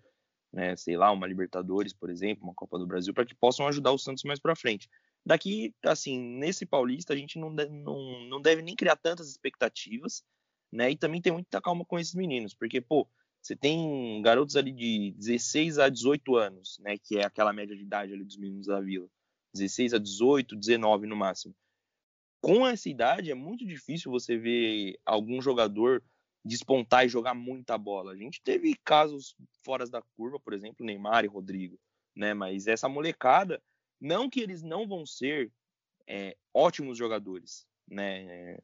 né, 0.52 0.76
sei 0.76 0.98
lá, 0.98 1.10
uma 1.12 1.26
Libertadores, 1.26 1.94
por 1.94 2.10
exemplo, 2.10 2.44
uma 2.44 2.54
Copa 2.54 2.78
do 2.78 2.86
Brasil, 2.86 3.14
para 3.14 3.26
que 3.26 3.34
possam 3.34 3.66
ajudar 3.68 3.92
o 3.92 3.98
Santos 3.98 4.24
mais 4.24 4.40
para 4.40 4.56
frente. 4.56 4.90
Daqui, 5.26 5.74
assim, 5.84 6.20
nesse 6.20 6.66
Paulista, 6.66 7.14
a 7.14 7.16
gente 7.16 7.40
não 7.40 7.56
deve, 7.56 7.72
não, 7.72 8.26
não 8.26 8.42
deve 8.42 8.62
nem 8.62 8.76
criar 8.76 8.98
tantas 8.98 9.30
expectativas, 9.30 10.24
né, 10.70 10.92
e 10.92 10.98
também 10.98 11.22
tem 11.22 11.32
muita 11.32 11.62
calma 11.62 11.86
com 11.86 11.98
esses 11.98 12.14
meninos, 12.14 12.54
porque, 12.54 12.82
pô, 12.82 13.08
você 13.42 13.56
tem 13.56 14.22
garotos 14.22 14.56
ali 14.56 14.72
de 14.72 15.12
16 15.18 15.80
a 15.80 15.90
18 15.90 16.36
anos, 16.36 16.78
né, 16.80 16.98
que 16.98 17.18
é 17.18 17.26
aquela 17.26 17.52
média 17.52 17.76
de 17.76 17.82
idade 17.82 18.14
ali 18.14 18.24
dos 18.24 18.38
meninos 18.38 18.68
da 18.68 18.80
Vila, 18.80 19.08
16 19.54 19.94
a 19.96 19.98
18, 19.98 20.56
19 20.56 21.08
no 21.08 21.16
máximo 21.16 21.56
com 22.42 22.66
essa 22.66 22.90
idade 22.90 23.32
é 23.32 23.36
muito 23.36 23.66
difícil 23.66 24.12
você 24.12 24.36
ver 24.36 25.00
algum 25.06 25.42
jogador 25.42 26.04
despontar 26.44 27.06
e 27.06 27.10
jogar 27.10 27.36
muita 27.36 27.78
bola. 27.78 28.14
A 28.14 28.16
gente 28.16 28.42
teve 28.42 28.76
casos 28.84 29.36
fora 29.64 29.88
da 29.88 30.02
curva, 30.18 30.40
por 30.40 30.54
exemplo, 30.54 30.84
Neymar 30.84 31.24
e 31.24 31.28
Rodrigo, 31.28 31.80
né? 32.16 32.34
Mas 32.34 32.66
essa 32.66 32.90
molecada, 32.90 33.62
não 34.00 34.28
que 34.28 34.42
eles 34.42 34.64
não 34.64 34.88
vão 34.88 35.06
ser 35.06 35.52
é, 36.08 36.36
ótimos 36.52 36.98
jogadores, 36.98 37.68
né? 37.88 38.58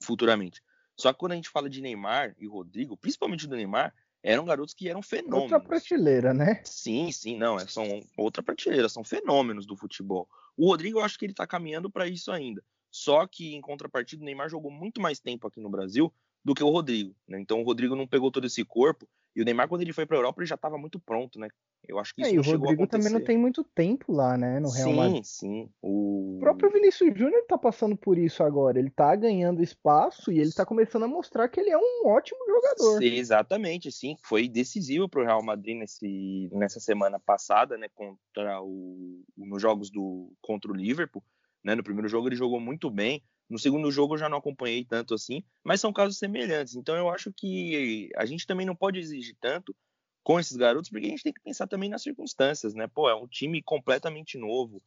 Futuramente. 0.00 0.62
Só 1.00 1.12
que 1.12 1.18
quando 1.18 1.32
a 1.32 1.36
gente 1.36 1.48
fala 1.48 1.68
de 1.68 1.80
Neymar 1.80 2.34
e 2.38 2.46
Rodrigo, 2.46 2.96
principalmente 2.96 3.46
do 3.46 3.56
Neymar, 3.56 3.94
eram 4.22 4.44
garotos 4.44 4.74
que 4.74 4.88
eram 4.88 5.02
fenômenos. 5.02 5.52
Outra 5.52 5.60
prateleira, 5.60 6.34
né? 6.34 6.60
Sim, 6.64 7.10
sim, 7.10 7.36
não, 7.38 7.58
é, 7.58 7.66
são 7.66 8.02
outra 8.16 8.42
prateleira, 8.42 8.88
são 8.88 9.02
fenômenos 9.02 9.66
do 9.66 9.76
futebol. 9.76 10.28
O 10.56 10.66
Rodrigo, 10.66 10.98
eu 10.98 11.04
acho 11.04 11.18
que 11.18 11.24
ele 11.24 11.34
tá 11.34 11.46
caminhando 11.46 11.90
para 11.90 12.06
isso 12.06 12.30
ainda. 12.30 12.62
Só 12.90 13.26
que, 13.26 13.54
em 13.54 13.60
contrapartida, 13.60 14.22
o 14.22 14.24
Neymar 14.24 14.50
jogou 14.50 14.70
muito 14.70 15.00
mais 15.00 15.20
tempo 15.20 15.46
aqui 15.46 15.60
no 15.60 15.70
Brasil 15.70 16.12
do 16.44 16.54
que 16.54 16.62
o 16.62 16.68
Rodrigo. 16.68 17.14
Né? 17.26 17.40
Então, 17.40 17.60
o 17.60 17.64
Rodrigo 17.64 17.96
não 17.96 18.06
pegou 18.06 18.30
todo 18.30 18.46
esse 18.46 18.64
corpo. 18.64 19.08
E 19.34 19.40
o 19.40 19.44
Neymar, 19.44 19.68
quando 19.68 19.82
ele 19.82 19.92
foi 19.92 20.06
para 20.06 20.16
a 20.16 20.20
Europa, 20.20 20.40
ele 20.40 20.48
já 20.48 20.56
estava 20.56 20.76
muito 20.76 20.98
pronto, 20.98 21.38
né? 21.38 21.48
Eu 21.88 21.98
acho 21.98 22.14
que 22.14 22.20
isso 22.20 22.30
é, 22.30 22.34
e 22.34 22.38
o 22.38 22.42
Rodrigo 22.42 22.86
também 22.86 23.12
não 23.12 23.22
tem 23.22 23.38
muito 23.38 23.64
tempo 23.64 24.12
lá, 24.12 24.36
né, 24.36 24.60
no 24.60 24.70
Real 24.70 24.92
Madrid. 24.92 25.24
Sim, 25.24 25.48
sim. 25.48 25.70
O... 25.80 26.36
o 26.36 26.38
próprio 26.40 26.70
Vinícius 26.70 27.16
Júnior 27.16 27.42
tá 27.48 27.56
passando 27.56 27.96
por 27.96 28.18
isso 28.18 28.42
agora. 28.42 28.78
Ele 28.78 28.90
tá 28.90 29.14
ganhando 29.16 29.62
espaço 29.62 30.30
e 30.30 30.38
ele 30.38 30.52
tá 30.52 30.66
começando 30.66 31.04
a 31.04 31.08
mostrar 31.08 31.48
que 31.48 31.58
ele 31.58 31.70
é 31.70 31.78
um 31.78 32.06
ótimo 32.06 32.38
jogador. 32.46 32.98
Sim, 32.98 33.14
exatamente, 33.14 33.90
sim. 33.90 34.16
Foi 34.24 34.48
decisivo 34.48 35.08
pro 35.08 35.24
Real 35.24 35.42
Madrid 35.42 35.78
nesse, 35.78 36.50
nessa 36.52 36.80
semana 36.80 37.18
passada, 37.18 37.78
né, 37.78 37.88
contra 37.94 38.60
o 38.62 39.22
nos 39.36 39.62
jogos 39.62 39.90
do 39.90 40.32
contra 40.40 40.70
o 40.70 40.74
Liverpool, 40.74 41.24
né? 41.64 41.74
No 41.74 41.82
primeiro 41.82 42.08
jogo 42.08 42.28
ele 42.28 42.36
jogou 42.36 42.60
muito 42.60 42.90
bem. 42.90 43.22
No 43.50 43.58
segundo 43.58 43.90
jogo 43.90 44.14
eu 44.14 44.18
já 44.18 44.28
não 44.28 44.38
acompanhei 44.38 44.84
tanto 44.84 45.12
assim, 45.12 45.42
mas 45.64 45.80
são 45.80 45.92
casos 45.92 46.18
semelhantes. 46.18 46.76
Então 46.76 46.96
eu 46.96 47.10
acho 47.10 47.32
que 47.32 48.08
a 48.16 48.24
gente 48.24 48.46
também 48.46 48.64
não 48.64 48.76
pode 48.76 49.00
exigir 49.00 49.36
tanto 49.40 49.74
com 50.22 50.38
esses 50.38 50.56
garotos, 50.56 50.88
porque 50.88 51.06
a 51.06 51.10
gente 51.10 51.24
tem 51.24 51.32
que 51.32 51.40
pensar 51.40 51.66
também 51.66 51.90
nas 51.90 52.02
circunstâncias, 52.02 52.74
né? 52.74 52.86
Pô, 52.86 53.10
é 53.10 53.14
um 53.14 53.26
time 53.26 53.60
completamente 53.60 54.38
novo, 54.38 54.80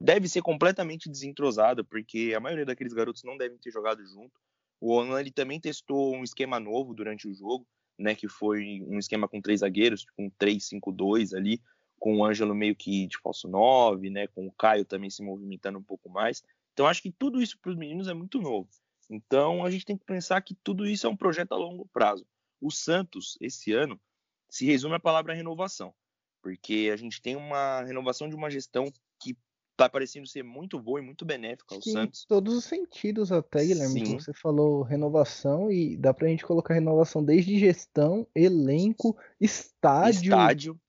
deve 0.00 0.28
ser 0.28 0.40
completamente 0.40 1.10
desentrosado, 1.10 1.84
porque 1.84 2.32
a 2.34 2.40
maioria 2.40 2.64
daqueles 2.64 2.94
garotos 2.94 3.22
não 3.22 3.36
devem 3.36 3.58
ter 3.58 3.70
jogado 3.70 4.04
junto. 4.06 4.32
O 4.80 4.94
Onan 4.94 5.20
ele 5.20 5.32
também 5.32 5.60
testou 5.60 6.14
um 6.14 6.22
esquema 6.22 6.58
novo 6.58 6.94
durante 6.94 7.28
o 7.28 7.34
jogo, 7.34 7.66
né? 7.98 8.14
Que 8.14 8.28
foi 8.28 8.80
um 8.86 8.98
esquema 8.98 9.28
com 9.28 9.42
três 9.42 9.60
zagueiros, 9.60 10.06
com 10.16 10.30
3-5-2 10.30 11.34
ali, 11.34 11.60
com 11.98 12.16
o 12.16 12.24
Ângelo 12.24 12.54
meio 12.54 12.76
que 12.76 13.08
de 13.08 13.18
falso 13.18 13.48
9, 13.48 14.08
né? 14.08 14.28
Com 14.28 14.46
o 14.46 14.52
Caio 14.52 14.84
também 14.84 15.10
se 15.10 15.22
movimentando 15.22 15.78
um 15.78 15.82
pouco 15.82 16.08
mais. 16.08 16.42
Então 16.78 16.86
acho 16.86 17.02
que 17.02 17.10
tudo 17.10 17.42
isso 17.42 17.58
para 17.58 17.72
os 17.72 17.76
meninos 17.76 18.06
é 18.06 18.14
muito 18.14 18.40
novo. 18.40 18.68
Então 19.10 19.64
a 19.64 19.70
gente 19.70 19.84
tem 19.84 19.98
que 19.98 20.04
pensar 20.04 20.40
que 20.42 20.54
tudo 20.62 20.86
isso 20.86 21.08
é 21.08 21.10
um 21.10 21.16
projeto 21.16 21.50
a 21.50 21.56
longo 21.56 21.88
prazo. 21.92 22.24
O 22.60 22.70
Santos, 22.70 23.36
esse 23.40 23.72
ano, 23.72 24.00
se 24.48 24.64
resume 24.64 24.94
à 24.94 25.00
palavra 25.00 25.34
renovação, 25.34 25.92
porque 26.40 26.88
a 26.92 26.96
gente 26.96 27.20
tem 27.20 27.34
uma 27.34 27.82
renovação 27.82 28.28
de 28.28 28.36
uma 28.36 28.48
gestão 28.48 28.92
que 29.20 29.36
está 29.72 29.88
parecendo 29.88 30.28
ser 30.28 30.44
muito 30.44 30.78
boa 30.78 31.00
e 31.00 31.02
muito 31.02 31.24
benéfica 31.24 31.74
ao 31.74 31.82
Santos. 31.82 32.22
Em 32.22 32.28
todos 32.28 32.54
os 32.54 32.64
sentidos 32.64 33.32
até, 33.32 33.64
Guilherme, 33.64 34.06
Sim. 34.06 34.18
você 34.20 34.32
falou 34.32 34.82
renovação 34.82 35.72
e 35.72 35.96
dá 35.96 36.14
para 36.14 36.28
a 36.28 36.30
gente 36.30 36.46
colocar 36.46 36.74
renovação 36.74 37.24
desde 37.24 37.58
gestão, 37.58 38.24
elenco, 38.36 39.18
estádio. 39.40 40.30
Estádio. 40.30 40.80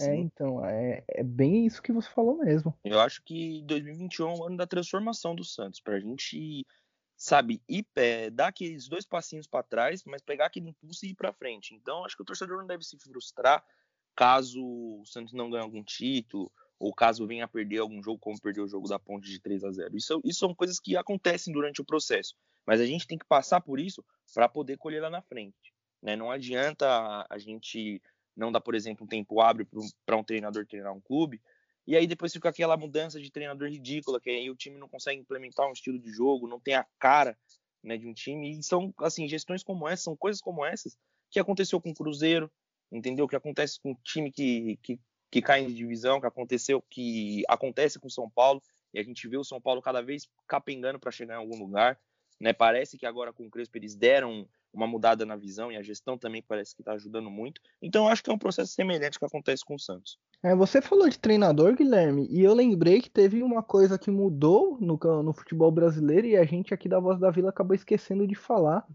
É, 0.00 0.14
então, 0.16 0.64
é, 0.64 1.04
é 1.08 1.22
bem 1.22 1.66
isso 1.66 1.82
que 1.82 1.92
você 1.92 2.08
falou 2.08 2.38
mesmo. 2.38 2.74
Eu 2.84 3.00
acho 3.00 3.22
que 3.22 3.62
2021 3.62 4.28
é 4.28 4.38
o 4.38 4.44
ano 4.44 4.56
da 4.56 4.66
transformação 4.66 5.34
do 5.34 5.44
Santos, 5.44 5.80
para 5.80 5.96
a 5.96 6.00
gente 6.00 6.66
sabe, 7.16 7.62
ir, 7.68 7.86
é, 7.96 8.28
dar 8.28 8.48
aqueles 8.48 8.88
dois 8.88 9.06
passinhos 9.06 9.46
para 9.46 9.62
trás, 9.62 10.04
mas 10.04 10.20
pegar 10.20 10.46
aquele 10.46 10.68
impulso 10.68 11.06
e 11.06 11.10
ir 11.10 11.14
para 11.14 11.32
frente. 11.32 11.74
Então, 11.74 12.04
acho 12.04 12.16
que 12.16 12.22
o 12.22 12.26
torcedor 12.26 12.58
não 12.58 12.66
deve 12.66 12.84
se 12.84 12.98
frustrar 12.98 13.64
caso 14.14 14.62
o 14.64 15.04
Santos 15.04 15.34
não 15.34 15.50
ganhe 15.50 15.62
algum 15.62 15.84
título, 15.84 16.50
ou 16.78 16.92
caso 16.92 17.26
venha 17.26 17.44
a 17.44 17.48
perder 17.48 17.78
algum 17.78 18.02
jogo, 18.02 18.18
como 18.18 18.40
perdeu 18.40 18.64
o 18.64 18.68
jogo 18.68 18.88
da 18.88 18.98
Ponte 18.98 19.28
de 19.28 19.40
3 19.40 19.64
a 19.64 19.70
0 19.70 19.96
Isso, 19.96 20.20
isso 20.24 20.40
são 20.40 20.54
coisas 20.54 20.80
que 20.80 20.96
acontecem 20.96 21.52
durante 21.52 21.80
o 21.80 21.84
processo, 21.84 22.34
mas 22.66 22.80
a 22.80 22.86
gente 22.86 23.06
tem 23.06 23.18
que 23.18 23.26
passar 23.26 23.60
por 23.60 23.78
isso 23.78 24.04
para 24.34 24.48
poder 24.48 24.78
colher 24.78 25.02
lá 25.02 25.10
na 25.10 25.22
frente. 25.22 25.74
Né? 26.02 26.16
Não 26.16 26.30
adianta 26.30 27.26
a 27.28 27.38
gente 27.38 28.00
não 28.36 28.52
dá, 28.52 28.60
por 28.60 28.74
exemplo, 28.74 29.04
um 29.04 29.08
tempo 29.08 29.40
hábil 29.40 29.66
para 30.04 30.16
um 30.16 30.22
treinador 30.22 30.66
treinar 30.66 30.92
um 30.92 31.00
clube. 31.00 31.40
E 31.86 31.96
aí 31.96 32.06
depois 32.06 32.32
fica 32.32 32.48
aquela 32.48 32.76
mudança 32.76 33.20
de 33.20 33.30
treinador 33.30 33.68
ridícula, 33.68 34.20
que 34.20 34.28
aí 34.28 34.50
o 34.50 34.56
time 34.56 34.76
não 34.76 34.88
consegue 34.88 35.20
implementar 35.20 35.68
um 35.68 35.72
estilo 35.72 35.98
de 35.98 36.10
jogo, 36.10 36.48
não 36.48 36.60
tem 36.60 36.74
a 36.74 36.84
cara 36.98 37.38
né, 37.82 37.96
de 37.96 38.06
um 38.06 38.12
time. 38.12 38.58
E 38.58 38.62
são, 38.62 38.92
assim, 38.98 39.28
gestões 39.28 39.62
como 39.62 39.88
essa, 39.88 40.04
são 40.04 40.16
coisas 40.16 40.40
como 40.40 40.64
essas 40.64 40.98
que 41.30 41.38
aconteceu 41.38 41.80
com 41.80 41.90
o 41.90 41.94
Cruzeiro, 41.94 42.50
entendeu? 42.90 43.28
Que 43.28 43.36
acontece 43.36 43.80
com 43.80 43.92
o 43.92 43.98
time 44.02 44.30
que, 44.32 44.78
que, 44.82 45.00
que 45.30 45.42
cai 45.42 45.62
em 45.62 45.72
divisão, 45.72 46.20
que 46.20 46.26
aconteceu, 46.26 46.82
que 46.90 47.42
acontece 47.48 47.98
com 47.98 48.08
o 48.08 48.10
São 48.10 48.28
Paulo. 48.28 48.60
E 48.92 48.98
a 48.98 49.02
gente 49.02 49.28
vê 49.28 49.36
o 49.36 49.44
São 49.44 49.60
Paulo 49.60 49.80
cada 49.80 50.02
vez 50.02 50.28
capengando 50.46 50.98
para 50.98 51.10
chegar 51.10 51.34
em 51.34 51.38
algum 51.38 51.58
lugar. 51.58 51.98
Né? 52.40 52.52
Parece 52.52 52.98
que 52.98 53.06
agora 53.06 53.32
com 53.32 53.46
o 53.46 53.50
Crespo 53.50 53.78
eles 53.78 53.94
deram 53.94 54.48
uma 54.76 54.86
mudada 54.86 55.24
na 55.24 55.36
visão 55.36 55.72
e 55.72 55.76
a 55.76 55.82
gestão 55.82 56.18
também 56.18 56.42
parece 56.42 56.74
que 56.74 56.82
está 56.82 56.92
ajudando 56.92 57.30
muito. 57.30 57.60
Então 57.80 58.04
eu 58.04 58.10
acho 58.10 58.22
que 58.22 58.30
é 58.30 58.32
um 58.32 58.38
processo 58.38 58.72
semelhante 58.72 59.18
que 59.18 59.24
acontece 59.24 59.64
com 59.64 59.74
o 59.74 59.80
Santos. 59.80 60.18
É, 60.42 60.54
você 60.54 60.82
falou 60.82 61.08
de 61.08 61.18
treinador, 61.18 61.74
Guilherme, 61.74 62.26
e 62.30 62.42
eu 62.42 62.54
lembrei 62.54 63.00
que 63.00 63.10
teve 63.10 63.42
uma 63.42 63.62
coisa 63.62 63.98
que 63.98 64.10
mudou 64.10 64.78
no, 64.80 64.98
no 65.22 65.32
futebol 65.32 65.70
brasileiro 65.70 66.26
e 66.26 66.36
a 66.36 66.44
gente 66.44 66.74
aqui 66.74 66.88
da 66.88 67.00
Voz 67.00 67.18
da 67.18 67.30
Vila 67.30 67.48
acabou 67.48 67.74
esquecendo 67.74 68.26
de 68.26 68.34
falar. 68.34 68.86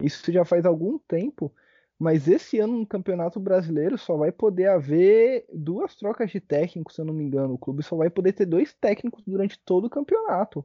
Isso 0.00 0.30
já 0.30 0.44
faz 0.44 0.64
algum 0.64 0.98
tempo, 0.98 1.52
mas 1.98 2.28
esse 2.28 2.58
ano 2.58 2.78
no 2.78 2.86
Campeonato 2.86 3.38
Brasileiro 3.38 3.96
só 3.96 4.16
vai 4.16 4.32
poder 4.32 4.68
haver 4.68 5.46
duas 5.52 5.94
trocas 5.96 6.30
de 6.30 6.40
técnicos, 6.40 6.94
se 6.94 7.00
eu 7.00 7.04
não 7.04 7.14
me 7.14 7.24
engano. 7.24 7.54
O 7.54 7.58
clube 7.58 7.82
só 7.82 7.96
vai 7.96 8.10
poder 8.10 8.32
ter 8.32 8.46
dois 8.46 8.74
técnicos 8.74 9.22
durante 9.24 9.58
todo 9.64 9.86
o 9.86 9.90
campeonato. 9.90 10.64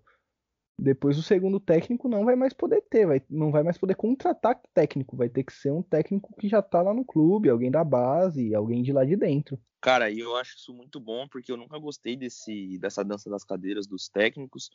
Depois 0.79 1.17
o 1.17 1.23
segundo 1.23 1.59
técnico 1.59 2.07
não 2.07 2.23
vai 2.23 2.35
mais 2.35 2.53
poder 2.53 2.83
ter, 2.87 3.07
vai, 3.07 3.21
não 3.29 3.51
vai 3.51 3.63
mais 3.63 3.77
poder 3.79 3.95
contratar 3.95 4.61
técnico, 4.75 5.17
vai 5.17 5.27
ter 5.27 5.43
que 5.43 5.51
ser 5.51 5.71
um 5.71 5.81
técnico 5.81 6.35
que 6.39 6.47
já 6.47 6.61
tá 6.61 6.81
lá 6.83 6.93
no 6.93 7.03
clube, 7.03 7.49
alguém 7.49 7.71
da 7.71 7.83
base, 7.83 8.53
alguém 8.53 8.83
de 8.83 8.93
lá 8.93 9.03
de 9.03 9.15
dentro. 9.15 9.59
Cara, 9.81 10.11
eu 10.11 10.35
acho 10.35 10.55
isso 10.55 10.73
muito 10.73 10.99
bom, 10.99 11.27
porque 11.27 11.51
eu 11.51 11.57
nunca 11.57 11.79
gostei 11.79 12.15
desse, 12.15 12.77
dessa 12.77 13.03
dança 13.03 13.27
das 13.27 13.43
cadeiras 13.43 13.87
dos 13.87 14.07
técnicos, 14.07 14.69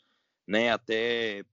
né? 0.46 0.70
Até. 0.70 1.44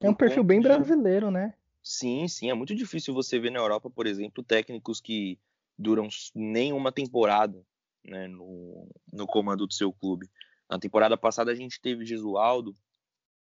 É 0.00 0.10
um 0.10 0.14
perfil 0.14 0.44
bem 0.44 0.60
de... 0.60 0.68
brasileiro, 0.68 1.30
né? 1.30 1.54
Sim, 1.82 2.28
sim. 2.28 2.50
É 2.50 2.54
muito 2.54 2.74
difícil 2.74 3.14
você 3.14 3.38
ver 3.38 3.50
na 3.50 3.60
Europa, 3.60 3.88
por 3.88 4.06
exemplo, 4.06 4.44
técnicos 4.44 5.00
que 5.00 5.38
duram 5.78 6.08
nenhuma 6.34 6.92
temporada 6.92 7.64
né, 8.04 8.26
no, 8.26 8.88
no 9.12 9.26
comando 9.26 9.66
do 9.66 9.72
seu 9.72 9.92
clube. 9.92 10.28
Na 10.68 10.78
temporada 10.78 11.16
passada 11.16 11.50
a 11.50 11.54
gente 11.54 11.80
teve 11.80 12.04
Gesualdo, 12.04 12.74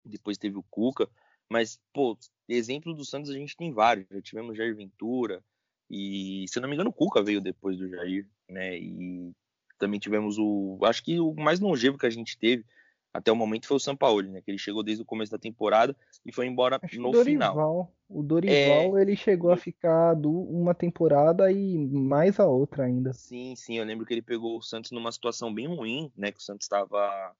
depois 0.04 0.38
teve 0.38 0.56
o 0.56 0.64
Cuca, 0.70 1.08
mas, 1.48 1.80
pô, 1.92 2.16
exemplo 2.48 2.94
do 2.94 3.04
Santos 3.04 3.30
a 3.30 3.34
gente 3.34 3.56
tem 3.56 3.72
vários. 3.72 4.06
Já 4.10 4.20
tivemos 4.20 4.56
Jair 4.56 4.74
Ventura, 4.74 5.42
e 5.90 6.44
se 6.48 6.60
não 6.60 6.68
me 6.68 6.74
engano, 6.74 6.90
o 6.90 6.92
Cuca 6.92 7.22
veio 7.22 7.40
depois 7.40 7.76
do 7.76 7.88
Jair, 7.88 8.26
né? 8.48 8.78
E 8.78 9.32
também 9.78 9.98
tivemos 9.98 10.38
o. 10.38 10.78
Acho 10.84 11.02
que 11.02 11.18
o 11.18 11.34
mais 11.34 11.58
longevo 11.58 11.98
que 11.98 12.06
a 12.06 12.10
gente 12.10 12.38
teve 12.38 12.64
até 13.12 13.32
o 13.32 13.36
momento 13.36 13.66
foi 13.66 13.76
o 13.76 13.80
Sampaoli, 13.80 14.28
né? 14.28 14.40
Que 14.40 14.50
ele 14.52 14.58
chegou 14.58 14.82
desde 14.82 15.02
o 15.02 15.06
começo 15.06 15.32
da 15.32 15.38
temporada 15.38 15.96
e 16.24 16.32
foi 16.32 16.46
embora 16.46 16.78
Acho 16.80 17.00
no 17.00 17.10
Dorival, 17.10 17.52
final. 17.52 17.94
O 18.08 18.22
Dorival, 18.22 18.96
é... 18.96 19.02
ele 19.02 19.16
chegou 19.16 19.50
a 19.50 19.56
ficar 19.56 20.14
uma 20.24 20.74
temporada 20.74 21.50
e 21.50 21.76
mais 21.76 22.38
a 22.38 22.46
outra 22.46 22.84
ainda. 22.84 23.12
Sim, 23.12 23.56
sim. 23.56 23.78
Eu 23.78 23.84
lembro 23.84 24.06
que 24.06 24.14
ele 24.14 24.22
pegou 24.22 24.56
o 24.56 24.62
Santos 24.62 24.92
numa 24.92 25.10
situação 25.10 25.52
bem 25.52 25.66
ruim, 25.66 26.12
né? 26.16 26.30
Que 26.30 26.38
o 26.38 26.42
Santos 26.42 26.66
estava 26.66 27.34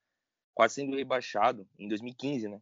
quase 0.61 0.75
sendo 0.75 0.95
rebaixado 0.95 1.67
em 1.79 1.89
2015, 1.89 2.47
né? 2.47 2.61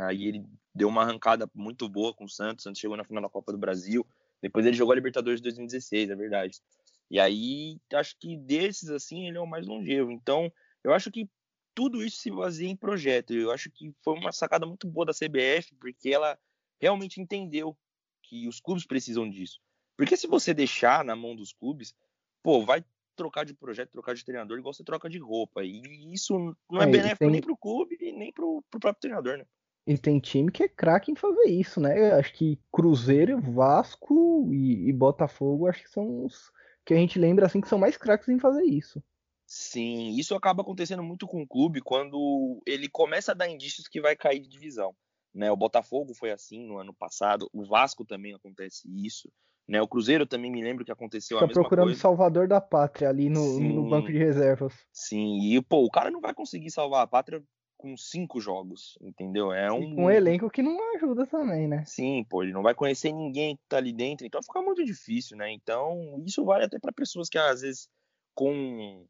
Aí 0.00 0.26
ele 0.26 0.44
deu 0.74 0.88
uma 0.88 1.02
arrancada 1.02 1.48
muito 1.54 1.88
boa 1.88 2.12
com 2.12 2.24
o 2.24 2.28
Santos, 2.28 2.64
o 2.64 2.68
Santos 2.68 2.80
chegou 2.80 2.96
na 2.96 3.04
final 3.04 3.22
da 3.22 3.28
Copa 3.28 3.52
do 3.52 3.58
Brasil, 3.58 4.04
depois 4.42 4.66
ele 4.66 4.76
jogou 4.76 4.90
a 4.90 4.96
Libertadores 4.96 5.38
de 5.38 5.44
2016, 5.44 6.10
é 6.10 6.16
verdade. 6.16 6.60
E 7.08 7.20
aí, 7.20 7.78
acho 7.94 8.16
que 8.18 8.36
desses, 8.36 8.90
assim, 8.90 9.28
ele 9.28 9.38
é 9.38 9.40
o 9.40 9.46
mais 9.46 9.64
longevo. 9.64 10.10
Então, 10.10 10.52
eu 10.82 10.92
acho 10.92 11.08
que 11.08 11.30
tudo 11.72 12.02
isso 12.02 12.16
se 12.16 12.32
baseia 12.32 12.68
em 12.68 12.74
projeto. 12.74 13.32
Eu 13.32 13.52
acho 13.52 13.70
que 13.70 13.94
foi 14.02 14.14
uma 14.14 14.32
sacada 14.32 14.66
muito 14.66 14.88
boa 14.88 15.06
da 15.06 15.12
CBF, 15.12 15.72
porque 15.78 16.10
ela 16.10 16.36
realmente 16.80 17.20
entendeu 17.20 17.78
que 18.24 18.48
os 18.48 18.58
clubes 18.58 18.84
precisam 18.84 19.30
disso. 19.30 19.60
Porque 19.96 20.16
se 20.16 20.26
você 20.26 20.52
deixar 20.52 21.04
na 21.04 21.14
mão 21.14 21.36
dos 21.36 21.52
clubes, 21.52 21.94
pô, 22.42 22.66
vai 22.66 22.84
trocar 23.16 23.44
de 23.44 23.54
projeto, 23.54 23.90
trocar 23.90 24.14
de 24.14 24.24
treinador, 24.24 24.58
igual 24.58 24.72
você 24.72 24.84
troca 24.84 25.08
de 25.08 25.18
roupa. 25.18 25.62
E 25.64 26.12
isso 26.12 26.56
não 26.70 26.82
é, 26.82 26.84
é 26.84 26.86
benéfico 26.86 27.18
tem... 27.18 27.30
nem 27.30 27.40
pro 27.40 27.56
clube 27.56 27.96
nem 28.12 28.32
pro, 28.32 28.62
pro 28.70 28.80
próprio 28.80 29.00
treinador, 29.00 29.38
né? 29.38 29.44
E 29.86 29.96
tem 29.96 30.20
time 30.20 30.52
que 30.52 30.62
é 30.62 30.68
craque 30.68 31.10
em 31.10 31.16
fazer 31.16 31.48
isso, 31.48 31.80
né? 31.80 32.12
Eu 32.12 32.16
acho 32.16 32.32
que 32.34 32.60
Cruzeiro, 32.70 33.40
Vasco 33.40 34.48
e, 34.52 34.88
e, 34.88 34.92
Botafogo, 34.92 35.66
acho 35.66 35.82
que 35.82 35.90
são 35.90 36.24
os 36.24 36.52
que 36.84 36.94
a 36.94 36.96
gente 36.96 37.18
lembra 37.18 37.46
assim 37.46 37.60
que 37.60 37.68
são 37.68 37.78
mais 37.78 37.96
craques 37.96 38.28
em 38.28 38.38
fazer 38.38 38.64
isso. 38.64 39.02
Sim, 39.46 40.10
isso 40.16 40.34
acaba 40.34 40.62
acontecendo 40.62 41.02
muito 41.02 41.26
com 41.26 41.42
o 41.42 41.46
clube 41.46 41.80
quando 41.80 42.62
ele 42.66 42.88
começa 42.88 43.32
a 43.32 43.34
dar 43.34 43.48
indícios 43.48 43.88
que 43.88 44.00
vai 44.00 44.14
cair 44.14 44.40
de 44.40 44.48
divisão. 44.48 44.94
Né? 45.34 45.50
O 45.50 45.56
Botafogo 45.56 46.14
foi 46.14 46.30
assim 46.30 46.66
no 46.66 46.78
ano 46.78 46.92
passado, 46.92 47.48
o 47.52 47.64
Vasco 47.64 48.04
também 48.04 48.34
acontece 48.34 48.88
isso. 49.04 49.30
Né? 49.68 49.80
O 49.80 49.86
Cruzeiro 49.86 50.26
também 50.26 50.50
me 50.50 50.62
lembro 50.62 50.84
que 50.84 50.90
aconteceu 50.90 51.36
Fica 51.36 51.44
a 51.44 51.48
mesma 51.48 51.62
procurando 51.62 51.86
coisa. 51.86 52.00
Salvador 52.00 52.48
da 52.48 52.60
Pátria 52.60 53.08
ali 53.08 53.28
no, 53.28 53.60
no, 53.60 53.88
banco 53.88 54.10
de 54.10 54.18
reservas. 54.18 54.74
Sim, 54.92 55.38
e 55.42 55.62
pô, 55.62 55.84
o 55.84 55.90
cara 55.90 56.10
não 56.10 56.20
vai 56.20 56.34
conseguir 56.34 56.70
salvar 56.70 57.02
a 57.02 57.06
pátria 57.06 57.40
com 57.76 57.96
cinco 57.96 58.40
jogos, 58.40 58.98
entendeu? 59.00 59.52
É 59.52 59.72
um. 59.72 60.04
Um 60.04 60.10
elenco 60.10 60.50
que 60.50 60.62
não 60.62 60.94
ajuda 60.96 61.26
também, 61.26 61.66
né? 61.66 61.82
Sim, 61.86 62.26
pô, 62.28 62.42
ele 62.42 62.52
não 62.52 62.62
vai 62.62 62.74
conhecer 62.74 63.10
ninguém 63.12 63.56
que 63.56 63.62
tá 63.68 63.78
ali 63.78 63.92
dentro, 63.92 64.26
então 64.26 64.42
fica 64.42 64.60
muito 64.60 64.84
difícil, 64.84 65.36
né? 65.36 65.50
Então, 65.52 66.22
isso 66.26 66.44
vale 66.44 66.64
até 66.64 66.78
para 66.78 66.92
pessoas 66.92 67.28
que 67.28 67.38
às 67.38 67.62
vezes 67.62 67.88
com 68.34 69.06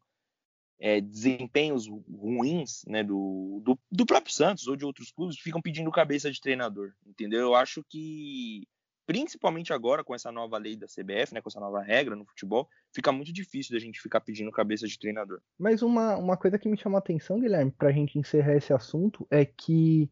é, 0.81 0.99
desempenhos 0.99 1.87
ruins, 1.87 2.83
né, 2.87 3.03
do, 3.03 3.61
do, 3.63 3.79
do 3.91 4.05
próprio 4.05 4.33
Santos 4.33 4.67
ou 4.67 4.75
de 4.75 4.83
outros 4.83 5.11
clubes, 5.11 5.37
ficam 5.37 5.61
pedindo 5.61 5.91
cabeça 5.91 6.31
de 6.31 6.41
treinador, 6.41 6.91
entendeu? 7.05 7.39
Eu 7.39 7.55
acho 7.55 7.85
que 7.87 8.67
principalmente 9.05 9.71
agora 9.71 10.03
com 10.03 10.15
essa 10.15 10.31
nova 10.31 10.57
lei 10.57 10.75
da 10.75 10.87
CBF, 10.87 11.33
né, 11.33 11.41
com 11.41 11.49
essa 11.49 11.59
nova 11.59 11.81
regra 11.81 12.15
no 12.15 12.25
futebol, 12.25 12.67
fica 12.93 13.11
muito 13.11 13.31
difícil 13.31 13.73
da 13.73 13.79
gente 13.79 14.01
ficar 14.01 14.21
pedindo 14.21 14.51
cabeça 14.51 14.87
de 14.87 14.97
treinador. 14.97 15.39
Mas 15.59 15.83
uma, 15.83 16.17
uma 16.17 16.35
coisa 16.35 16.57
que 16.57 16.67
me 16.67 16.77
chama 16.77 16.97
a 16.97 16.99
atenção, 16.99 17.39
Guilherme, 17.39 17.71
para 17.71 17.89
a 17.89 17.91
gente 17.91 18.17
encerrar 18.17 18.55
esse 18.55 18.73
assunto, 18.73 19.27
é 19.29 19.45
que 19.45 20.09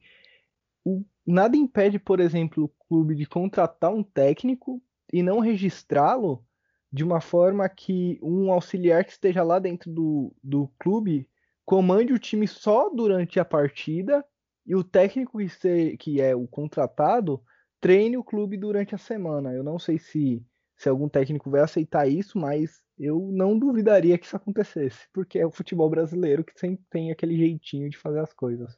o, 0.85 1.03
nada 1.25 1.57
impede, 1.57 1.97
por 1.97 2.19
exemplo, 2.19 2.65
o 2.65 2.85
clube 2.87 3.15
de 3.15 3.25
contratar 3.25 3.91
um 3.91 4.03
técnico 4.03 4.83
e 5.11 5.23
não 5.23 5.39
registrá-lo 5.39 6.45
de 6.91 7.03
uma 7.03 7.21
forma 7.21 7.67
que 7.69 8.19
um 8.21 8.51
auxiliar 8.51 9.05
que 9.05 9.11
esteja 9.11 9.43
lá 9.43 9.59
dentro 9.59 9.91
do, 9.91 10.35
do 10.43 10.67
clube 10.79 11.29
comande 11.65 12.13
o 12.13 12.19
time 12.19 12.47
só 12.47 12.89
durante 12.89 13.39
a 13.39 13.45
partida 13.45 14.25
e 14.65 14.75
o 14.75 14.83
técnico 14.83 15.37
que, 15.37 15.49
se, 15.49 15.97
que 15.97 16.19
é 16.19 16.35
o 16.35 16.47
contratado 16.47 17.41
treine 17.79 18.17
o 18.17 18.23
clube 18.23 18.57
durante 18.57 18.95
a 18.95 18.97
semana. 18.97 19.53
Eu 19.53 19.63
não 19.63 19.77
sei 19.77 19.99
se, 19.99 20.43
se 20.75 20.89
algum 20.89 21.07
técnico 21.07 21.49
vai 21.49 21.61
aceitar 21.61 22.07
isso, 22.07 22.37
mas 22.37 22.81
eu 22.97 23.29
não 23.31 23.57
duvidaria 23.57 24.17
que 24.17 24.25
isso 24.25 24.35
acontecesse, 24.35 25.07
porque 25.13 25.39
é 25.39 25.45
o 25.45 25.51
futebol 25.51 25.89
brasileiro 25.89 26.43
que 26.43 26.59
sempre 26.59 26.83
tem 26.89 27.11
aquele 27.11 27.37
jeitinho 27.37 27.89
de 27.89 27.97
fazer 27.97 28.19
as 28.19 28.33
coisas. 28.33 28.77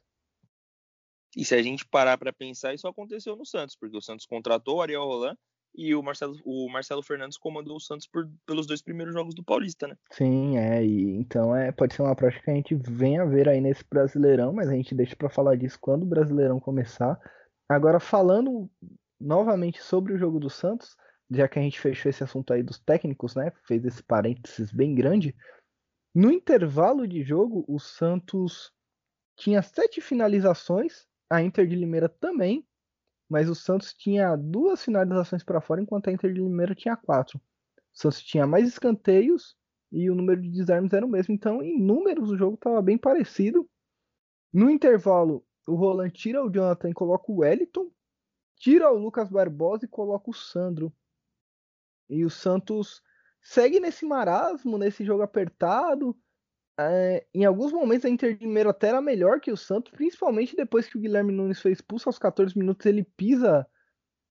E 1.34 1.44
se 1.44 1.54
a 1.54 1.62
gente 1.62 1.86
parar 1.86 2.18
para 2.18 2.32
pensar, 2.32 2.74
isso 2.74 2.86
aconteceu 2.86 3.34
no 3.34 3.46
Santos, 3.46 3.74
porque 3.74 3.96
o 3.96 4.02
Santos 4.02 4.26
contratou 4.26 4.76
o 4.76 4.82
Ariel 4.82 5.04
Roland 5.04 5.36
e 5.74 5.94
o 5.94 6.02
Marcelo, 6.02 6.36
o 6.44 6.68
Marcelo 6.70 7.02
Fernandes 7.02 7.38
comandou 7.38 7.76
o 7.76 7.80
Santos 7.80 8.06
por, 8.06 8.28
pelos 8.46 8.66
dois 8.66 8.82
primeiros 8.82 9.14
jogos 9.14 9.34
do 9.34 9.42
Paulista, 9.42 9.88
né? 9.88 9.96
Sim, 10.10 10.58
é, 10.58 10.84
e 10.84 11.16
então 11.16 11.54
é, 11.56 11.72
pode 11.72 11.94
ser 11.94 12.02
uma 12.02 12.14
prática 12.14 12.44
que 12.44 12.50
a 12.50 12.54
gente 12.54 12.74
venha 12.74 13.22
a 13.22 13.26
ver 13.26 13.48
aí 13.48 13.60
nesse 13.60 13.84
Brasileirão, 13.88 14.52
mas 14.52 14.68
a 14.68 14.74
gente 14.74 14.94
deixa 14.94 15.16
para 15.16 15.30
falar 15.30 15.56
disso 15.56 15.78
quando 15.80 16.02
o 16.02 16.08
Brasileirão 16.08 16.60
começar. 16.60 17.18
Agora, 17.68 17.98
falando 17.98 18.70
novamente 19.18 19.82
sobre 19.82 20.12
o 20.12 20.18
jogo 20.18 20.38
do 20.38 20.50
Santos, 20.50 20.96
já 21.30 21.48
que 21.48 21.58
a 21.58 21.62
gente 21.62 21.80
fechou 21.80 22.10
esse 22.10 22.22
assunto 22.22 22.52
aí 22.52 22.62
dos 22.62 22.78
técnicos, 22.78 23.34
né? 23.34 23.50
Fez 23.66 23.84
esse 23.84 24.02
parênteses 24.02 24.70
bem 24.70 24.94
grande. 24.94 25.34
No 26.14 26.30
intervalo 26.30 27.08
de 27.08 27.22
jogo, 27.22 27.64
o 27.66 27.78
Santos 27.78 28.70
tinha 29.36 29.62
sete 29.62 30.00
finalizações, 30.00 31.06
a 31.30 31.42
Inter 31.42 31.66
de 31.66 31.74
Limeira 31.74 32.08
também, 32.08 32.66
mas 33.32 33.48
o 33.48 33.54
Santos 33.54 33.94
tinha 33.94 34.36
duas 34.36 34.84
finalizações 34.84 35.42
para 35.42 35.58
fora, 35.58 35.80
enquanto 35.80 36.08
a 36.08 36.12
Inter 36.12 36.34
de 36.34 36.38
Limeira 36.38 36.74
tinha 36.74 36.94
quatro. 36.94 37.38
O 37.38 37.98
Santos 37.98 38.22
tinha 38.22 38.46
mais 38.46 38.68
escanteios 38.68 39.56
e 39.90 40.10
o 40.10 40.14
número 40.14 40.42
de 40.42 40.50
desarmes 40.50 40.92
era 40.92 41.06
o 41.06 41.08
mesmo. 41.08 41.32
Então, 41.32 41.62
em 41.62 41.80
números, 41.80 42.30
o 42.30 42.36
jogo 42.36 42.56
estava 42.56 42.82
bem 42.82 42.98
parecido. 42.98 43.66
No 44.52 44.68
intervalo, 44.68 45.42
o 45.66 45.74
Roland 45.74 46.10
tira 46.10 46.44
o 46.44 46.50
Jonathan 46.50 46.90
e 46.90 46.94
coloca 46.94 47.32
o 47.32 47.38
Wellington. 47.38 47.90
Tira 48.56 48.92
o 48.92 48.98
Lucas 48.98 49.30
Barbosa 49.30 49.86
e 49.86 49.88
coloca 49.88 50.28
o 50.28 50.34
Sandro. 50.34 50.92
E 52.10 52.26
o 52.26 52.30
Santos 52.30 53.02
segue 53.40 53.80
nesse 53.80 54.04
marasmo, 54.04 54.76
nesse 54.76 55.06
jogo 55.06 55.22
apertado. 55.22 56.14
É, 56.78 57.26
em 57.34 57.44
alguns 57.44 57.72
momentos 57.72 58.04
a 58.04 58.08
Inter 58.08 58.36
de 58.36 58.46
Mineiro 58.46 58.70
até 58.70 58.88
era 58.88 59.00
melhor 59.00 59.40
que 59.40 59.52
o 59.52 59.56
Santos, 59.56 59.92
principalmente 59.92 60.56
depois 60.56 60.88
que 60.88 60.96
o 60.96 61.00
Guilherme 61.00 61.32
Nunes 61.32 61.60
foi 61.60 61.72
expulso 61.72 62.08
aos 62.08 62.18
14 62.18 62.56
minutos. 62.58 62.86
Ele 62.86 63.04
pisa 63.04 63.66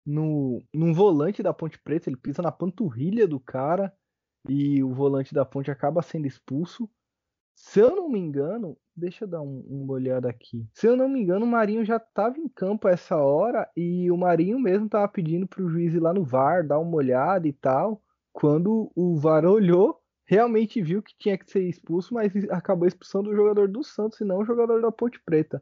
no, 0.05 0.63
num 0.74 0.93
volante 0.93 1.43
da 1.43 1.53
Ponte 1.53 1.79
Preta, 1.79 2.10
ele 2.10 2.17
pisa 2.17 2.41
na 2.41 2.51
panturrilha 2.51 3.27
do 3.27 3.39
cara. 3.39 3.93
e 4.48 4.84
o 4.84 4.93
volante 4.93 5.34
da 5.34 5.46
ponte 5.46 5.69
acaba 5.72 6.01
sendo 6.01 6.27
expulso. 6.27 6.89
Se 7.55 7.81
eu 7.81 7.93
não 7.93 8.10
me 8.10 8.17
engano, 8.19 8.77
deixa 8.96 9.25
eu 9.25 9.27
dar 9.27 9.41
um, 9.41 9.60
uma 9.67 9.93
olhada 9.93 10.29
aqui. 10.29 10.65
Se 10.74 10.88
eu 10.88 10.96
não 10.96 11.10
me 11.10 11.22
engano, 11.22 11.46
o 11.46 11.50
Marinho 11.50 11.84
já 11.84 11.98
estava 11.98 12.39
em 12.39 12.48
campo 12.48 12.88
a 12.88 12.91
essa 12.91 13.17
hora 13.17 13.69
e 13.75 14.10
o 14.10 14.17
Marinho 14.17 14.58
mesmo 14.58 14.86
estava 14.86 15.08
pedindo 15.10 15.46
para 15.46 15.62
o 15.62 15.69
juiz 15.69 15.93
ir 15.93 16.00
lá 16.00 16.13
no 16.13 16.24
VAR, 16.24 16.65
dar 16.65 16.79
uma 16.79 16.96
olhada 16.96 17.48
e 17.48 17.53
tal. 17.53 18.01
Quando 18.31 18.89
o 18.96 19.17
VAR 19.17 19.43
olhou, 19.46 19.99
realmente 20.29 20.79
viu 20.79 21.01
que 21.01 21.17
tinha 21.17 21.36
que 21.36 21.50
ser 21.50 21.67
expulso, 21.67 22.13
mas 22.13 22.31
acabou 22.51 22.88
expulsando 22.88 23.31
o 23.31 23.36
jogador 23.36 23.67
do 23.67 23.83
Santos 23.83 24.21
e 24.21 24.24
não 24.24 24.38
o 24.38 24.45
jogador 24.45 24.79
da 24.79 24.91
Ponte 24.91 25.19
Preta. 25.25 25.62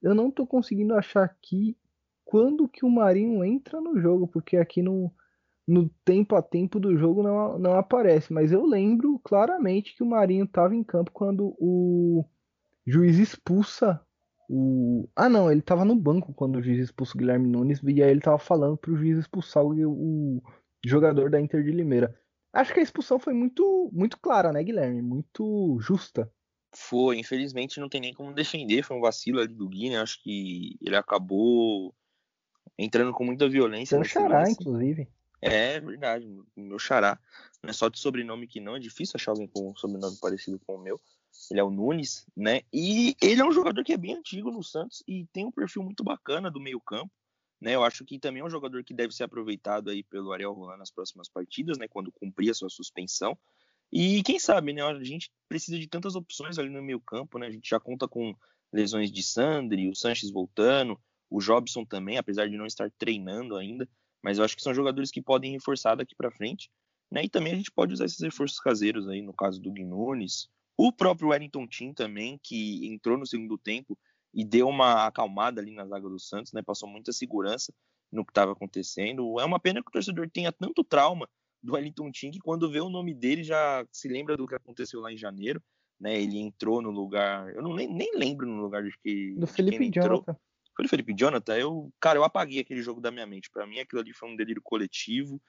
Eu 0.00 0.14
não 0.14 0.28
estou 0.28 0.46
conseguindo 0.46 0.94
achar 0.94 1.24
aqui 1.24 1.76
quando 2.24 2.68
que 2.68 2.86
o 2.86 2.88
Marinho 2.88 3.44
entra 3.44 3.80
no 3.80 3.98
jogo, 3.98 4.28
porque 4.28 4.58
aqui 4.58 4.80
no, 4.80 5.12
no 5.66 5.88
tempo 6.04 6.36
a 6.36 6.42
tempo 6.42 6.78
do 6.78 6.96
jogo 6.96 7.20
não, 7.20 7.58
não 7.58 7.72
aparece, 7.72 8.32
mas 8.32 8.52
eu 8.52 8.64
lembro 8.64 9.18
claramente 9.24 9.96
que 9.96 10.04
o 10.04 10.06
Marinho 10.06 10.44
estava 10.44 10.72
em 10.72 10.84
campo 10.84 11.10
quando 11.10 11.56
o 11.58 12.24
juiz 12.86 13.18
expulsa 13.18 14.00
o. 14.48 15.08
Ah, 15.16 15.28
não, 15.28 15.50
ele 15.50 15.60
estava 15.60 15.84
no 15.84 15.96
banco 15.96 16.32
quando 16.32 16.60
o 16.60 16.62
juiz 16.62 16.78
expulsa 16.78 17.16
o 17.16 17.18
Guilherme 17.18 17.48
Nunes, 17.48 17.82
e 17.82 18.00
aí 18.00 18.10
ele 18.10 18.20
estava 18.20 18.38
falando 18.38 18.76
para 18.76 18.92
o 18.92 18.96
juiz 18.96 19.18
expulsar 19.18 19.64
o, 19.64 19.72
o 19.84 20.42
jogador 20.84 21.28
da 21.28 21.40
Inter 21.40 21.64
de 21.64 21.72
Limeira. 21.72 22.16
Acho 22.56 22.72
que 22.72 22.80
a 22.80 22.82
expulsão 22.82 23.18
foi 23.18 23.34
muito, 23.34 23.90
muito 23.92 24.18
clara, 24.18 24.50
né, 24.50 24.62
Guilherme? 24.62 25.02
Muito 25.02 25.78
justa. 25.78 26.32
Foi, 26.74 27.18
infelizmente 27.18 27.78
não 27.78 27.88
tem 27.88 28.00
nem 28.00 28.14
como 28.14 28.32
defender, 28.32 28.82
foi 28.82 28.96
um 28.96 29.00
vacilo 29.00 29.40
ali 29.40 29.52
do 29.52 29.68
Gui, 29.68 29.90
né? 29.90 30.00
Acho 30.00 30.22
que 30.22 30.78
ele 30.80 30.96
acabou 30.96 31.94
entrando 32.78 33.12
com 33.12 33.24
muita 33.24 33.46
violência. 33.46 33.98
Um 33.98 34.04
xará, 34.04 34.40
lance. 34.40 34.52
inclusive. 34.52 35.06
É 35.42 35.78
verdade, 35.80 36.26
meu 36.56 36.78
xará. 36.78 37.18
Não 37.62 37.70
é 37.70 37.72
só 37.74 37.88
de 37.88 37.98
sobrenome 37.98 38.46
que 38.46 38.58
não, 38.58 38.76
é 38.76 38.78
difícil 38.78 39.12
achar 39.16 39.32
alguém 39.32 39.48
com 39.48 39.70
um 39.70 39.76
sobrenome 39.76 40.16
parecido 40.18 40.58
com 40.66 40.76
o 40.76 40.82
meu. 40.82 40.98
Ele 41.50 41.60
é 41.60 41.62
o 41.62 41.70
Nunes, 41.70 42.26
né? 42.34 42.62
E 42.72 43.14
ele 43.20 43.42
é 43.42 43.44
um 43.44 43.52
jogador 43.52 43.84
que 43.84 43.92
é 43.92 43.98
bem 43.98 44.14
antigo 44.14 44.50
no 44.50 44.62
Santos 44.62 45.02
e 45.06 45.26
tem 45.26 45.44
um 45.44 45.52
perfil 45.52 45.82
muito 45.82 46.02
bacana 46.02 46.50
do 46.50 46.58
meio-campo. 46.58 47.12
Né, 47.60 47.74
eu 47.74 47.82
acho 47.82 48.04
que 48.04 48.18
também 48.18 48.42
é 48.42 48.44
um 48.44 48.50
jogador 48.50 48.84
que 48.84 48.92
deve 48.92 49.14
ser 49.14 49.24
aproveitado 49.24 49.88
aí 49.88 50.02
pelo 50.02 50.30
Ariel 50.32 50.52
Roland 50.52 50.76
nas 50.76 50.90
próximas 50.90 51.28
partidas, 51.28 51.78
né, 51.78 51.88
quando 51.88 52.12
cumprir 52.12 52.50
a 52.50 52.54
sua 52.54 52.68
suspensão. 52.68 53.36
E 53.90 54.22
quem 54.22 54.38
sabe, 54.38 54.72
né, 54.72 54.82
a 54.82 55.02
gente 55.02 55.30
precisa 55.48 55.78
de 55.78 55.86
tantas 55.86 56.16
opções 56.16 56.58
ali 56.58 56.68
no 56.68 56.82
meio 56.82 57.00
campo, 57.00 57.38
né, 57.38 57.46
a 57.46 57.50
gente 57.50 57.68
já 57.68 57.80
conta 57.80 58.06
com 58.06 58.34
lesões 58.72 59.10
de 59.10 59.22
Sandri, 59.22 59.88
o 59.88 59.94
Sanches 59.94 60.30
voltando, 60.30 61.00
o 61.30 61.40
Jobson 61.40 61.84
também, 61.84 62.18
apesar 62.18 62.48
de 62.48 62.56
não 62.56 62.66
estar 62.66 62.90
treinando 62.98 63.56
ainda, 63.56 63.88
mas 64.22 64.38
eu 64.38 64.44
acho 64.44 64.56
que 64.56 64.62
são 64.62 64.74
jogadores 64.74 65.10
que 65.10 65.22
podem 65.22 65.52
reforçar 65.52 65.94
daqui 65.94 66.14
para 66.14 66.30
frente, 66.30 66.70
né, 67.10 67.24
e 67.24 67.28
também 67.28 67.54
a 67.54 67.56
gente 67.56 67.70
pode 67.70 67.94
usar 67.94 68.04
esses 68.04 68.20
reforços 68.20 68.60
caseiros 68.60 69.08
aí, 69.08 69.22
no 69.22 69.32
caso 69.32 69.60
do 69.60 69.72
Guinunes, 69.72 70.48
o 70.76 70.92
próprio 70.92 71.28
Wellington 71.28 71.66
Tim 71.66 71.94
também, 71.94 72.38
que 72.42 72.86
entrou 72.86 73.16
no 73.16 73.26
segundo 73.26 73.56
tempo 73.56 73.98
e 74.36 74.44
deu 74.44 74.68
uma 74.68 75.06
acalmada 75.06 75.62
ali 75.62 75.70
na 75.70 75.86
zaga 75.86 76.06
do 76.06 76.20
Santos, 76.20 76.52
né? 76.52 76.62
Passou 76.62 76.86
muita 76.86 77.10
segurança 77.10 77.72
no 78.12 78.22
que 78.22 78.30
estava 78.30 78.52
acontecendo. 78.52 79.40
É 79.40 79.44
uma 79.46 79.58
pena 79.58 79.82
que 79.82 79.88
o 79.88 79.92
torcedor 79.92 80.28
tenha 80.30 80.52
tanto 80.52 80.84
trauma 80.84 81.26
do 81.62 81.72
Wellington 81.72 82.12
Tim 82.12 82.30
que 82.30 82.38
quando 82.38 82.70
vê 82.70 82.78
o 82.80 82.90
nome 82.90 83.14
dele 83.14 83.42
já 83.42 83.84
se 83.90 84.06
lembra 84.06 84.36
do 84.36 84.46
que 84.46 84.54
aconteceu 84.54 85.00
lá 85.00 85.10
em 85.10 85.16
janeiro, 85.16 85.62
né? 85.98 86.20
Ele 86.20 86.38
entrou 86.38 86.82
no 86.82 86.90
lugar, 86.90 87.48
eu 87.54 87.62
não 87.62 87.74
nem, 87.74 87.88
nem 87.88 88.14
lembro 88.14 88.46
no 88.46 88.60
lugar 88.60 88.84
de 88.84 88.94
que 89.02 89.34
do 89.36 89.46
de 89.46 89.52
Felipe 89.52 89.90
Jonathan. 89.90 90.36
Foi 90.76 90.84
do 90.84 90.88
Felipe 90.90 91.14
Jonathan. 91.18 91.56
Eu, 91.56 91.90
cara, 91.98 92.18
eu 92.18 92.24
apaguei 92.24 92.60
aquele 92.60 92.82
jogo 92.82 93.00
da 93.00 93.10
minha 93.10 93.26
mente. 93.26 93.48
Para 93.50 93.66
mim 93.66 93.78
aquilo 93.78 94.02
ali 94.02 94.12
foi 94.12 94.28
um 94.28 94.36
delírio 94.36 94.60
coletivo 94.62 95.40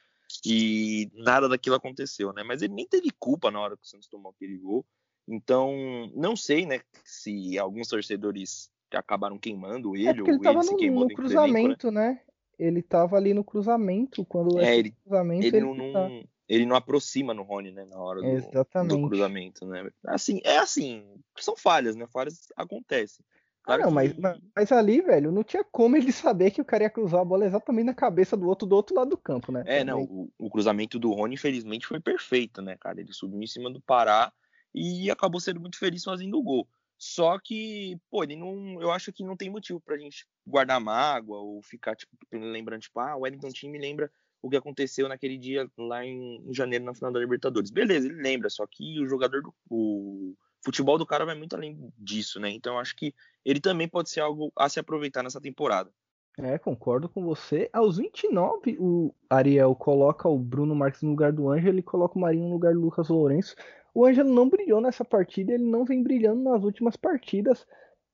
e 0.45 1.11
nada 1.13 1.49
daquilo 1.49 1.75
aconteceu, 1.75 2.31
né? 2.31 2.41
Mas 2.41 2.61
ele 2.61 2.73
nem 2.73 2.87
teve 2.87 3.09
culpa 3.19 3.51
na 3.51 3.59
hora 3.59 3.75
que 3.75 3.83
o 3.83 3.87
Santos 3.87 4.07
tomou 4.07 4.31
aquele 4.31 4.57
gol. 4.57 4.85
Então, 5.27 6.09
não 6.15 6.37
sei, 6.37 6.65
né, 6.65 6.79
se 7.03 7.59
alguns 7.59 7.89
torcedores 7.89 8.69
acabaram 8.93 9.37
queimando 9.37 9.95
ele, 9.95 10.07
é 10.07 10.11
ou 10.11 10.27
ele, 10.27 10.29
ele 10.29 10.39
tava 10.39 10.63
no, 10.63 10.99
no 11.05 11.07
cruzamento, 11.09 11.91
né? 11.91 12.09
né? 12.09 12.21
Ele 12.57 12.81
tava 12.81 13.17
ali 13.17 13.33
no 13.33 13.43
cruzamento, 13.43 14.25
quando 14.25 14.59
é, 14.59 14.77
ele, 14.77 14.91
cruzamento 15.03 15.45
ele, 15.45 15.57
ele 15.57 15.65
não, 15.65 15.93
tá... 15.93 16.09
ele 16.49 16.65
não 16.65 16.75
aproxima 16.75 17.33
no 17.33 17.43
Rony, 17.43 17.71
né, 17.71 17.85
na 17.85 17.97
hora 17.97 18.21
do, 18.21 18.87
do, 18.87 19.07
cruzamento, 19.07 19.65
né? 19.65 19.89
Assim, 20.05 20.41
é 20.43 20.57
assim, 20.57 21.03
são 21.37 21.55
falhas, 21.55 21.95
né? 21.95 22.07
Falhas 22.07 22.47
acontecem. 22.55 23.23
Claro 23.61 23.83
ah, 23.83 23.85
não, 23.85 24.07
que... 24.07 24.19
mas, 24.19 24.39
mas 24.55 24.71
ali, 24.71 25.01
velho, 25.01 25.29
não 25.29 25.43
tinha 25.43 25.63
como 25.63 25.97
ele 25.97 26.11
saber 26.13 26.51
que 26.51 26.61
o 26.61 26.65
cara 26.65 26.83
ia 26.83 26.89
cruzar 26.89 27.19
a 27.19 27.25
bola 27.25 27.45
exatamente 27.45 27.85
na 27.85 27.93
cabeça 27.93 28.35
do 28.37 28.47
outro 28.47 28.65
do 28.65 28.75
outro 28.75 28.95
lado 28.95 29.09
do 29.09 29.17
campo, 29.17 29.51
né? 29.51 29.63
É, 29.67 29.83
não, 29.83 30.03
o, 30.03 30.31
o 30.39 30.49
cruzamento 30.49 30.97
do 30.97 31.11
Rony, 31.11 31.35
infelizmente, 31.35 31.85
foi 31.85 31.99
perfeito, 31.99 32.61
né, 32.61 32.77
cara? 32.79 33.01
Ele 33.01 33.11
subiu 33.11 33.41
em 33.41 33.47
cima 33.47 33.69
do 33.69 33.81
Pará 33.81 34.31
e 34.73 35.11
acabou 35.11 35.39
sendo 35.39 35.59
muito 35.59 35.77
feliz 35.77 36.03
fazendo 36.03 36.39
o 36.39 36.43
gol. 36.43 36.67
Só 36.97 37.37
que, 37.39 37.97
pô, 38.09 38.23
ele 38.23 38.35
não. 38.35 38.81
Eu 38.81 38.91
acho 38.91 39.13
que 39.13 39.23
não 39.23 39.37
tem 39.37 39.49
motivo 39.49 39.79
pra 39.79 39.97
gente 39.97 40.25
guardar 40.45 40.79
mágoa 40.79 41.39
ou 41.39 41.61
ficar, 41.61 41.95
tipo, 41.95 42.11
lembrando, 42.31 42.81
tipo, 42.81 42.99
ah, 42.99 43.15
o 43.15 43.21
Wellington 43.21 43.49
Team 43.49 43.71
me 43.71 43.79
lembra 43.79 44.11
o 44.41 44.49
que 44.49 44.57
aconteceu 44.57 45.07
naquele 45.07 45.37
dia 45.37 45.69
lá 45.77 46.03
em, 46.03 46.37
em, 46.47 46.53
janeiro 46.53 46.85
na 46.85 46.95
final 46.95 47.11
da 47.11 47.19
Libertadores. 47.19 47.69
Beleza, 47.69 48.07
ele 48.07 48.21
lembra, 48.21 48.49
só 48.49 48.65
que 48.65 48.99
o 48.99 49.07
jogador 49.07 49.43
do. 49.43 49.53
O 49.69 50.35
futebol 50.63 50.97
do 50.97 51.05
cara 51.05 51.25
vai 51.25 51.35
muito 51.35 51.55
além 51.55 51.93
disso, 51.97 52.39
né? 52.39 52.49
Então 52.49 52.73
eu 52.73 52.79
acho 52.79 52.95
que 52.95 53.13
ele 53.45 53.59
também 53.59 53.87
pode 53.87 54.09
ser 54.09 54.21
algo 54.21 54.51
a 54.55 54.67
se 54.67 54.79
aproveitar 54.79 55.21
nessa 55.23 55.39
temporada. 55.39 55.91
É, 56.39 56.57
concordo 56.59 57.09
com 57.09 57.23
você. 57.23 57.67
Aos 57.73 57.97
29, 57.97 58.77
o 58.79 59.13
Ariel 59.27 59.75
coloca 59.75 60.29
o 60.29 60.37
Bruno 60.37 60.75
Marques 60.75 61.01
no 61.01 61.09
lugar 61.09 61.31
do 61.31 61.49
Ângelo, 61.49 61.73
ele 61.73 61.81
coloca 61.81 62.15
o 62.17 62.21
Marinho 62.21 62.45
no 62.45 62.53
lugar 62.53 62.73
do 62.73 62.79
Lucas 62.79 63.09
Lourenço. 63.09 63.55
O 63.93 64.05
Ângelo 64.05 64.31
não 64.31 64.47
brilhou 64.47 64.79
nessa 64.79 65.03
partida, 65.03 65.53
ele 65.53 65.63
não 65.63 65.83
vem 65.83 66.03
brilhando 66.03 66.43
nas 66.43 66.63
últimas 66.63 66.95
partidas. 66.95 67.65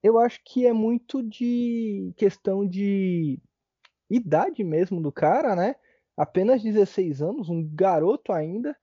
Eu 0.01 0.17
acho 0.17 0.39
que 0.45 0.65
é 0.65 0.71
muito 0.71 1.21
de 1.21 2.13
questão 2.15 2.65
de 2.65 3.41
idade 4.09 4.63
mesmo 4.63 5.01
do 5.01 5.11
cara, 5.11 5.53
né? 5.55 5.75
Apenas 6.15 6.63
16 6.63 7.21
anos, 7.21 7.49
um 7.49 7.67
garoto 7.75 8.31
ainda, 8.31 8.77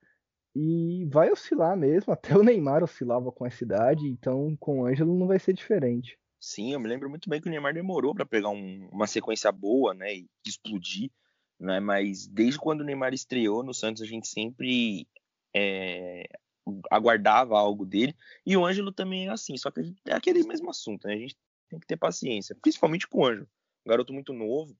e 0.55 1.07
vai 1.11 1.31
oscilar 1.31 1.75
mesmo. 1.75 2.13
Até 2.13 2.37
o 2.37 2.43
Neymar 2.43 2.83
oscilava 2.83 3.31
com 3.31 3.45
essa 3.45 3.63
idade, 3.63 4.07
então 4.07 4.55
com 4.59 4.81
o 4.81 4.85
Ângelo 4.85 5.17
não 5.17 5.27
vai 5.27 5.39
ser 5.39 5.53
diferente. 5.53 6.20
Sim, 6.43 6.73
eu 6.73 6.79
me 6.79 6.87
lembro 6.89 7.07
muito 7.07 7.29
bem 7.29 7.39
que 7.39 7.47
o 7.47 7.51
Neymar 7.51 7.71
demorou 7.71 8.15
para 8.15 8.25
pegar 8.25 8.49
um, 8.49 8.89
uma 8.91 9.05
sequência 9.05 9.51
boa, 9.51 9.93
né, 9.93 10.15
e 10.15 10.29
explodir, 10.43 11.11
né? 11.59 11.79
Mas 11.79 12.25
desde 12.25 12.57
quando 12.59 12.81
o 12.81 12.83
Neymar 12.83 13.13
estreou 13.13 13.61
no 13.63 13.75
Santos, 13.75 14.01
a 14.01 14.07
gente 14.07 14.27
sempre 14.27 15.07
é, 15.55 16.23
aguardava 16.89 17.59
algo 17.59 17.85
dele. 17.85 18.15
E 18.43 18.57
o 18.57 18.65
Ângelo 18.65 18.91
também 18.91 19.27
é 19.27 19.29
assim, 19.29 19.55
só 19.55 19.69
que 19.69 19.93
é 20.07 20.13
aquele 20.13 20.43
mesmo 20.43 20.67
assunto, 20.71 21.07
né? 21.07 21.13
A 21.13 21.17
gente 21.17 21.37
tem 21.69 21.79
que 21.79 21.85
ter 21.85 21.97
paciência, 21.97 22.57
principalmente 22.59 23.07
com 23.07 23.19
o 23.19 23.25
Ângelo. 23.27 23.47
Um 23.85 23.89
garoto 23.89 24.11
muito 24.11 24.33
novo, 24.33 24.75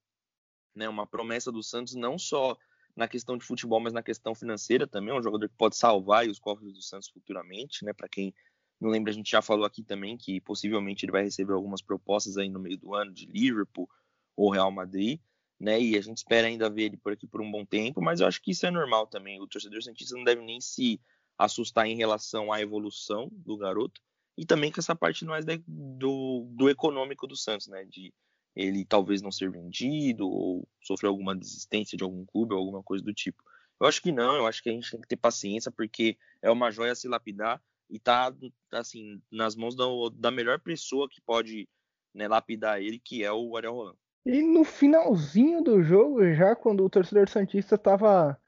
né? 0.76 0.90
Uma 0.90 1.06
promessa 1.06 1.52
do 1.52 1.62
Santos, 1.62 1.94
não 1.94 2.18
só 2.18 2.58
na 2.96 3.08
questão 3.08 3.38
de 3.38 3.46
futebol, 3.46 3.80
mas 3.80 3.94
na 3.94 4.02
questão 4.02 4.34
financeira 4.34 4.88
também. 4.88 5.14
É 5.14 5.20
um 5.20 5.24
jogador 5.24 5.48
que 5.48 5.56
pode 5.56 5.78
salvar 5.78 6.28
os 6.28 6.40
cofres 6.40 6.74
do 6.74 6.82
Santos 6.82 7.08
futuramente, 7.10 7.86
né? 7.86 7.94
Para 7.94 8.10
quem 8.10 8.34
não 8.82 8.90
lembra, 8.90 9.12
a 9.12 9.14
gente 9.14 9.30
já 9.30 9.42
falou 9.42 9.64
aqui 9.64 9.84
também 9.84 10.18
que 10.18 10.42
possivelmente 10.42 11.06
ele 11.06 11.12
vai 11.12 11.24
receber 11.24 11.54
algumas 11.54 11.82
propostas 11.82 12.38
aí 12.38 12.50
no 12.50 12.60
meio 12.60 12.78
do 12.78 12.96
ano 12.96 13.12
de 13.12 13.28
Liverpool 13.28 13.88
ou 14.36 14.50
Real 14.50 14.72
Madrid. 14.72 15.20
Né, 15.60 15.80
e 15.80 15.96
a 15.96 16.02
gente 16.02 16.18
espera 16.18 16.48
ainda 16.48 16.68
ver 16.72 16.86
ele 16.86 16.98
por 16.98 17.14
aqui 17.14 17.28
por 17.28 17.40
um 17.40 17.52
bom 17.52 17.64
tempo, 17.64 18.02
mas 18.02 18.20
eu 18.20 18.26
acho 18.26 18.42
que 18.42 18.50
isso 18.50 18.66
é 18.66 18.72
normal 18.72 19.06
também. 19.06 19.40
O 19.40 19.46
torcedor 19.46 19.84
santista 19.84 20.18
não 20.18 20.24
deve 20.24 20.42
nem 20.42 20.60
se 20.60 21.00
assustar 21.38 21.86
em 21.86 21.96
relação 21.96 22.52
à 22.52 22.60
evolução 22.60 23.30
do 23.32 23.56
garoto 23.56 24.02
e 24.36 24.44
também 24.44 24.72
com 24.72 24.80
essa 24.80 24.96
parte 24.96 25.24
mais 25.24 25.46
do, 25.68 26.48
do 26.50 26.68
econômico 26.68 27.28
do 27.28 27.36
Santos, 27.36 27.68
né? 27.68 27.86
De 27.86 28.12
ele 28.56 28.84
talvez 28.84 29.22
não 29.22 29.32
ser 29.32 29.52
vendido 29.52 30.28
ou 30.28 30.68
sofrer 30.82 31.10
alguma 31.10 31.36
desistência 31.36 31.96
de 31.96 32.04
algum 32.04 32.26
clube 32.26 32.54
ou 32.54 32.60
alguma 32.60 32.82
coisa 32.82 33.04
do 33.04 33.14
tipo. 33.14 33.44
Eu 33.80 33.86
acho 33.86 34.02
que 34.02 34.12
não, 34.12 34.36
eu 34.36 34.48
acho 34.48 34.64
que 34.64 34.70
a 34.70 34.74
gente 34.74 34.90
tem 34.90 35.00
que 35.00 35.08
ter 35.08 35.16
paciência 35.16 35.72
porque 35.72 36.18
é 36.42 36.50
uma 36.50 36.72
joia 36.72 36.96
se 36.96 37.08
lapidar 37.08 37.62
e 37.92 38.00
tá 38.00 38.34
assim 38.72 39.22
nas 39.30 39.56
mãos 39.56 39.76
da, 39.76 39.84
da 40.14 40.32
melhor 40.32 40.60
pessoa 40.60 41.10
que 41.10 41.22
pode 41.22 41.68
né, 42.14 42.28
lapidar 42.28 42.82
ele, 42.82 42.98
que 42.98 43.24
é 43.24 43.32
o 43.32 43.56
Ariel 43.58 43.74
Roland. 43.74 43.98
E 44.26 44.42
no 44.42 44.64
finalzinho 44.64 45.62
do 45.62 45.84
jogo, 45.84 46.34
já 46.34 46.56
quando 46.56 46.86
o 46.86 46.90
torcedor 46.90 47.28
santista 47.28 47.76
estava 47.76 48.40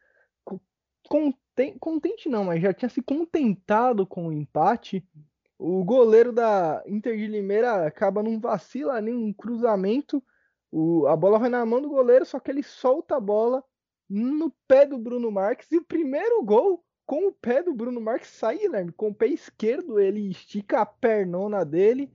com 1.03 1.33
contente 1.79 2.29
não, 2.29 2.45
mas 2.45 2.61
já 2.61 2.73
tinha 2.73 2.89
se 2.89 3.01
contentado 3.01 4.07
com 4.07 4.27
o 4.27 4.33
empate. 4.33 5.05
O 5.59 5.83
goleiro 5.83 6.31
da 6.31 6.83
Inter 6.87 7.17
de 7.17 7.27
Limeira 7.27 7.85
acaba 7.85 8.23
num 8.23 8.39
vacilo 8.39 8.91
ali, 8.91 9.11
um 9.11 9.33
cruzamento. 9.33 10.23
O, 10.71 11.05
a 11.07 11.15
bola 11.15 11.37
vai 11.37 11.49
na 11.49 11.65
mão 11.65 11.81
do 11.81 11.89
goleiro, 11.89 12.25
só 12.25 12.39
que 12.39 12.49
ele 12.49 12.63
solta 12.63 13.17
a 13.17 13.19
bola 13.19 13.63
no 14.09 14.51
pé 14.67 14.85
do 14.85 14.97
Bruno 14.97 15.31
Marques. 15.31 15.71
E 15.71 15.77
o 15.77 15.85
primeiro 15.85 16.43
gol 16.43 16.83
com 17.05 17.27
o 17.27 17.31
pé 17.31 17.61
do 17.61 17.73
Bruno 17.73 17.99
Marques 17.99 18.29
sai, 18.29 18.59
Guilherme. 18.59 18.91
Com 18.91 19.09
o 19.09 19.15
pé 19.15 19.27
esquerdo, 19.27 19.99
ele 19.99 20.29
estica 20.29 20.81
a 20.81 20.85
pernona 20.85 21.65
dele, 21.65 22.11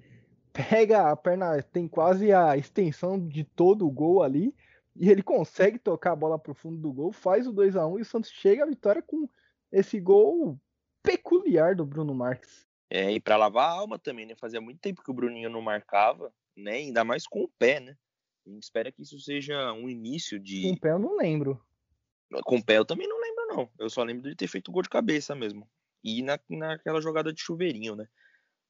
pega 0.53 1.11
a 1.11 1.16
perna, 1.16 1.62
tem 1.62 1.87
quase 1.87 2.33
a 2.33 2.57
extensão 2.57 3.18
de 3.18 3.44
todo 3.44 3.87
o 3.87 3.90
gol 3.90 4.22
ali 4.22 4.55
e 4.96 5.09
ele 5.11 5.22
consegue 5.22 5.79
tocar 5.79 6.12
a 6.12 6.16
bola 6.16 6.38
para 6.38 6.51
o 6.51 6.55
fundo 6.55 6.77
do 6.79 6.92
gol, 6.92 7.12
faz 7.12 7.46
o 7.46 7.53
2 7.53 7.77
a 7.77 7.87
1 7.87 7.98
e 7.98 8.03
o 8.03 8.05
Santos 8.05 8.31
chega 8.31 8.64
à 8.64 8.66
vitória 8.66 9.01
com 9.01 9.29
esse 9.70 10.01
gol 10.01 10.59
peculiar 11.03 11.77
do 11.77 11.87
Bruno 11.87 12.14
Marques. 12.14 12.66
É, 12.90 13.12
e 13.12 13.20
para 13.20 13.37
lavar 13.37 13.68
a 13.68 13.72
alma 13.72 13.98
também, 13.98 14.27
né? 14.27 14.35
Fazia 14.35 14.61
muito 14.61 14.81
tempo 14.81 15.03
que 15.03 15.11
o 15.11 15.14
Bruninho 15.14 15.51
não 15.51 15.61
marcava, 15.61 16.33
né? 16.57 16.72
Ainda 16.72 17.05
mais 17.05 17.27
com 17.27 17.42
o 17.42 17.48
pé, 17.59 17.81
né? 17.81 17.96
A 18.46 18.51
gente 18.51 18.62
espera 18.62 18.90
que 18.90 19.03
isso 19.03 19.20
seja 19.20 19.72
um 19.72 19.88
início 19.88 20.40
de. 20.40 20.62
Com 20.62 20.72
o 20.72 20.81
pé 20.81 20.92
eu 20.92 20.98
não 20.98 21.16
lembro. 21.16 21.61
Com 22.44 22.56
o 22.56 22.64
pé 22.64 22.78
eu 22.78 22.84
também 22.84 23.08
não 23.08 23.20
lembro, 23.20 23.46
não. 23.48 23.70
Eu 23.78 23.88
só 23.88 24.02
lembro 24.02 24.28
de 24.28 24.36
ter 24.36 24.46
feito 24.46 24.70
gol 24.70 24.82
de 24.82 24.88
cabeça 24.88 25.34
mesmo. 25.34 25.68
E 26.04 26.22
na, 26.22 26.38
naquela 26.48 27.00
jogada 27.00 27.32
de 27.32 27.40
chuveirinho, 27.40 27.96
né? 27.96 28.06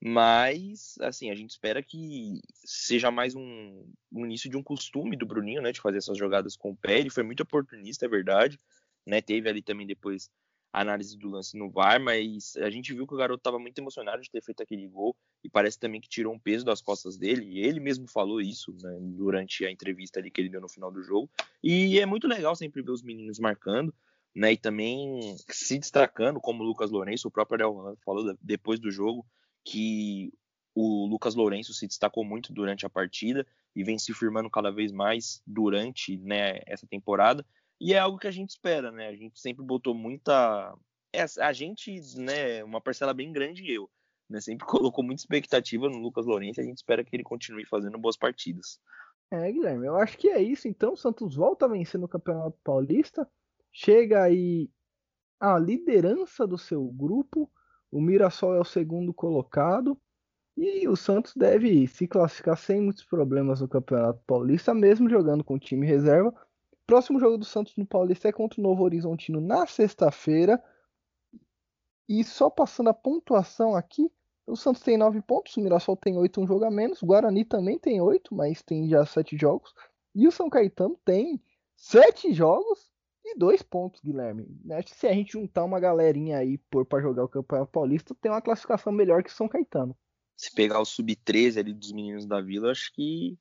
Mas, 0.00 0.94
assim, 1.00 1.30
a 1.30 1.34
gente 1.34 1.50
espera 1.50 1.82
que 1.82 2.40
seja 2.64 3.10
mais 3.10 3.34
um, 3.34 3.84
um, 4.12 4.24
início 4.24 4.48
de 4.48 4.56
um 4.56 4.62
costume 4.62 5.16
do 5.16 5.26
Bruninho, 5.26 5.60
né? 5.60 5.72
De 5.72 5.80
fazer 5.80 5.98
essas 5.98 6.16
jogadas 6.16 6.56
com 6.56 6.70
o 6.70 6.76
pé. 6.76 7.00
Ele 7.00 7.10
foi 7.10 7.24
muito 7.24 7.42
oportunista, 7.42 8.06
é 8.06 8.08
verdade. 8.08 8.60
Né? 9.04 9.20
Teve 9.20 9.48
ali 9.48 9.60
também 9.60 9.86
depois 9.86 10.30
análise 10.72 11.16
do 11.16 11.28
lance 11.28 11.56
no 11.56 11.70
VAR, 11.70 12.00
mas 12.00 12.56
a 12.56 12.70
gente 12.70 12.92
viu 12.92 13.06
que 13.06 13.14
o 13.14 13.16
garoto 13.16 13.40
estava 13.40 13.58
muito 13.58 13.78
emocionado 13.78 14.22
de 14.22 14.30
ter 14.30 14.42
feito 14.42 14.62
aquele 14.62 14.86
gol 14.86 15.16
e 15.42 15.48
parece 15.48 15.78
também 15.78 16.00
que 16.00 16.08
tirou 16.08 16.32
um 16.32 16.38
peso 16.38 16.64
das 16.64 16.80
costas 16.80 17.16
dele. 17.16 17.44
E 17.44 17.60
ele 17.60 17.80
mesmo 17.80 18.06
falou 18.08 18.40
isso 18.40 18.74
né, 18.82 18.98
durante 19.00 19.64
a 19.64 19.70
entrevista 19.70 20.20
ali 20.20 20.30
que 20.30 20.40
ele 20.40 20.48
deu 20.48 20.60
no 20.60 20.68
final 20.68 20.90
do 20.90 21.02
jogo. 21.02 21.30
E 21.62 21.98
é 21.98 22.06
muito 22.06 22.26
legal 22.26 22.54
sempre 22.54 22.82
ver 22.82 22.90
os 22.90 23.02
meninos 23.02 23.38
marcando. 23.38 23.94
Né, 24.34 24.52
e 24.52 24.56
também 24.56 25.36
se 25.48 25.78
destacando, 25.78 26.38
como 26.38 26.62
o 26.62 26.66
Lucas 26.66 26.92
Lourenço, 26.92 27.26
o 27.26 27.30
próprio 27.30 27.66
Ariel 27.66 27.98
falou 28.04 28.36
depois 28.40 28.78
do 28.78 28.88
jogo, 28.88 29.26
que 29.64 30.32
o 30.74 31.06
Lucas 31.06 31.34
Lourenço 31.34 31.74
se 31.74 31.88
destacou 31.88 32.24
muito 32.24 32.52
durante 32.52 32.86
a 32.86 32.90
partida 32.90 33.44
e 33.74 33.82
vem 33.82 33.98
se 33.98 34.14
firmando 34.14 34.48
cada 34.48 34.70
vez 34.70 34.92
mais 34.92 35.42
durante 35.44 36.16
né, 36.18 36.60
essa 36.66 36.86
temporada. 36.86 37.44
E 37.80 37.94
é 37.94 37.98
algo 37.98 38.18
que 38.18 38.26
a 38.26 38.30
gente 38.32 38.50
espera, 38.50 38.90
né? 38.90 39.08
A 39.08 39.16
gente 39.16 39.38
sempre 39.40 39.64
botou 39.64 39.94
muita. 39.94 40.74
É, 41.12 41.24
a 41.40 41.52
gente, 41.52 42.00
né, 42.16 42.62
uma 42.64 42.80
parcela 42.80 43.14
bem 43.14 43.32
grande 43.32 43.70
eu, 43.70 43.88
né? 44.28 44.40
Sempre 44.40 44.66
colocou 44.66 45.04
muita 45.04 45.22
expectativa 45.22 45.88
no 45.88 45.98
Lucas 45.98 46.26
Lourenço 46.26 46.60
e 46.60 46.62
a 46.62 46.66
gente 46.66 46.78
espera 46.78 47.04
que 47.04 47.14
ele 47.14 47.22
continue 47.22 47.64
fazendo 47.66 47.98
boas 47.98 48.16
partidas. 48.16 48.80
É, 49.30 49.50
Guilherme, 49.52 49.86
eu 49.86 49.96
acho 49.96 50.16
que 50.16 50.28
é 50.28 50.42
isso. 50.42 50.68
Então, 50.68 50.94
o 50.94 50.96
Santos 50.96 51.36
volta 51.36 51.66
a 51.66 51.68
vencer 51.68 52.00
no 52.00 52.08
Campeonato 52.08 52.58
Paulista, 52.64 53.28
chega 53.72 54.22
aí 54.22 54.70
à 55.38 55.58
liderança 55.58 56.46
do 56.46 56.58
seu 56.58 56.84
grupo 56.86 57.50
o 57.90 58.00
Mirassol 58.00 58.54
é 58.54 58.60
o 58.60 58.64
segundo 58.64 59.12
colocado. 59.14 59.98
E 60.56 60.88
o 60.88 60.96
Santos 60.96 61.34
deve 61.36 61.86
se 61.86 62.08
classificar 62.08 62.56
sem 62.56 62.80
muitos 62.80 63.04
problemas 63.04 63.60
no 63.60 63.68
Campeonato 63.68 64.20
Paulista, 64.26 64.74
mesmo 64.74 65.08
jogando 65.08 65.44
com 65.44 65.58
time 65.58 65.86
reserva. 65.86 66.34
Próximo 66.88 67.20
jogo 67.20 67.36
do 67.36 67.44
Santos 67.44 67.76
no 67.76 67.84
Paulista 67.84 68.30
é 68.30 68.32
contra 68.32 68.58
o 68.58 68.62
Novo 68.62 68.82
Horizontino 68.82 69.42
na 69.42 69.66
sexta-feira. 69.66 70.58
E 72.08 72.24
só 72.24 72.48
passando 72.48 72.88
a 72.88 72.94
pontuação 72.94 73.76
aqui, 73.76 74.10
o 74.46 74.56
Santos 74.56 74.80
tem 74.80 74.96
9 74.96 75.20
pontos, 75.20 75.54
o 75.54 75.60
Mirassol 75.60 75.98
tem 75.98 76.16
8, 76.16 76.40
um 76.40 76.46
jogo 76.46 76.64
a 76.64 76.70
menos, 76.70 77.02
o 77.02 77.06
Guarani 77.06 77.44
também 77.44 77.78
tem 77.78 78.00
8, 78.00 78.34
mas 78.34 78.62
tem 78.62 78.88
já 78.88 79.04
7 79.04 79.36
jogos. 79.36 79.74
E 80.14 80.26
o 80.26 80.32
São 80.32 80.48
Caetano 80.48 80.98
tem 81.04 81.38
7 81.76 82.32
jogos 82.32 82.90
e 83.22 83.36
dois 83.36 83.62
pontos, 83.62 84.00
Guilherme. 84.00 84.48
Acho 84.70 84.88
que 84.88 84.96
se 84.98 85.06
a 85.06 85.12
gente 85.12 85.32
juntar 85.32 85.64
uma 85.64 85.78
galerinha 85.78 86.38
aí 86.38 86.56
por 86.70 86.86
para 86.86 87.02
jogar 87.02 87.24
o 87.24 87.28
Campeonato 87.28 87.70
Paulista, 87.70 88.14
tem 88.14 88.32
uma 88.32 88.40
classificação 88.40 88.94
melhor 88.94 89.22
que 89.22 89.28
o 89.28 89.34
São 89.34 89.46
Caetano. 89.46 89.94
Se 90.38 90.50
pegar 90.54 90.80
o 90.80 90.86
sub-13 90.86 91.58
ali 91.58 91.74
dos 91.74 91.92
meninos 91.92 92.24
da 92.24 92.40
Vila, 92.40 92.70
acho 92.70 92.90
que 92.94 93.38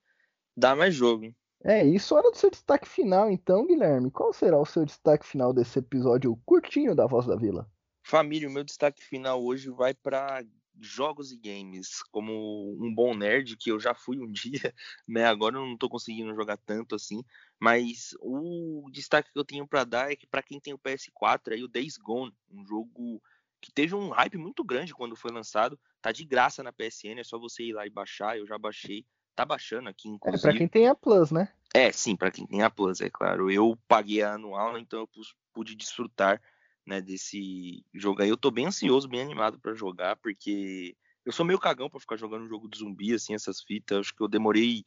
dá 0.53 0.75
mais 0.75 0.93
jogo, 0.93 1.23
hein? 1.23 1.35
É, 1.63 1.85
isso 1.85 2.15
hora 2.15 2.29
do 2.29 2.37
seu 2.37 2.49
destaque 2.49 2.87
final, 2.87 3.31
então, 3.31 3.65
Guilherme. 3.65 4.11
Qual 4.11 4.31
será 4.31 4.59
o 4.59 4.65
seu 4.65 4.85
destaque 4.85 5.25
final 5.25 5.53
desse 5.53 5.79
episódio 5.79 6.35
curtinho 6.45 6.95
da 6.95 7.07
Voz 7.07 7.25
da 7.25 7.35
Vila? 7.35 7.69
Família, 8.03 8.47
o 8.47 8.51
meu 8.51 8.63
destaque 8.63 9.03
final 9.03 9.43
hoje 9.43 9.69
vai 9.69 9.93
para 9.93 10.43
jogos 10.79 11.31
e 11.31 11.37
games, 11.37 12.03
como 12.11 12.77
um 12.79 12.93
bom 12.93 13.15
nerd, 13.15 13.57
que 13.57 13.71
eu 13.71 13.79
já 13.79 13.93
fui 13.93 14.19
um 14.19 14.31
dia, 14.31 14.73
né? 15.07 15.25
Agora 15.25 15.57
eu 15.57 15.65
não 15.65 15.77
tô 15.77 15.89
conseguindo 15.89 16.33
jogar 16.35 16.57
tanto 16.57 16.95
assim, 16.95 17.23
mas 17.59 18.15
o 18.19 18.89
destaque 18.91 19.31
que 19.31 19.39
eu 19.39 19.45
tenho 19.45 19.67
para 19.67 19.83
dar 19.83 20.11
é 20.11 20.15
que 20.15 20.27
para 20.27 20.43
quem 20.43 20.59
tem 20.59 20.73
o 20.73 20.79
PS4, 20.79 21.53
aí 21.53 21.63
o 21.63 21.67
Days 21.67 21.97
Gone, 21.97 22.33
um 22.51 22.65
jogo 22.65 23.21
que 23.59 23.71
teve 23.71 23.95
um 23.95 24.09
hype 24.09 24.37
muito 24.37 24.63
grande 24.63 24.93
quando 24.93 25.15
foi 25.15 25.31
lançado, 25.31 25.79
tá 26.01 26.11
de 26.11 26.23
graça 26.23 26.61
na 26.61 26.71
PSN, 26.71 27.19
é 27.19 27.23
só 27.23 27.39
você 27.39 27.63
ir 27.63 27.73
lá 27.73 27.87
e 27.87 27.89
baixar, 27.89 28.37
eu 28.37 28.45
já 28.45 28.57
baixei, 28.57 29.05
tá 29.37 29.45
baixando 29.45 29.87
aqui 29.87 30.09
inclusive. 30.09 30.39
É 30.39 30.51
para 30.51 30.57
quem 30.57 30.67
tem 30.67 30.87
a 30.87 30.95
Plus, 30.95 31.31
né? 31.31 31.53
É, 31.73 31.91
sim, 31.91 32.15
para 32.15 32.31
quem 32.31 32.47
tem 32.47 32.63
a 32.63 32.69
Plus, 32.71 32.99
é 33.01 33.09
claro. 33.09 33.51
Eu 33.51 33.77
paguei 33.87 34.23
a 34.23 34.33
anual, 34.33 34.79
então 34.79 34.99
eu 35.01 35.09
pude 35.53 35.75
desfrutar 35.75 36.41
né, 36.85 36.99
desse 36.99 37.85
jogo 37.93 38.23
aí. 38.23 38.29
Eu 38.29 38.37
tô 38.37 38.49
bem 38.49 38.65
ansioso, 38.65 39.07
bem 39.07 39.21
animado 39.21 39.59
para 39.59 39.75
jogar, 39.75 40.15
porque 40.15 40.95
eu 41.23 41.31
sou 41.31 41.45
meio 41.45 41.59
cagão 41.59 41.89
para 41.89 41.99
ficar 41.99 42.17
jogando 42.17 42.45
um 42.45 42.49
jogo 42.49 42.67
de 42.67 42.79
zumbi, 42.79 43.13
assim, 43.13 43.35
essas 43.35 43.61
fitas. 43.61 43.99
Acho 43.99 44.15
que 44.15 44.23
eu 44.23 44.27
demorei 44.27 44.83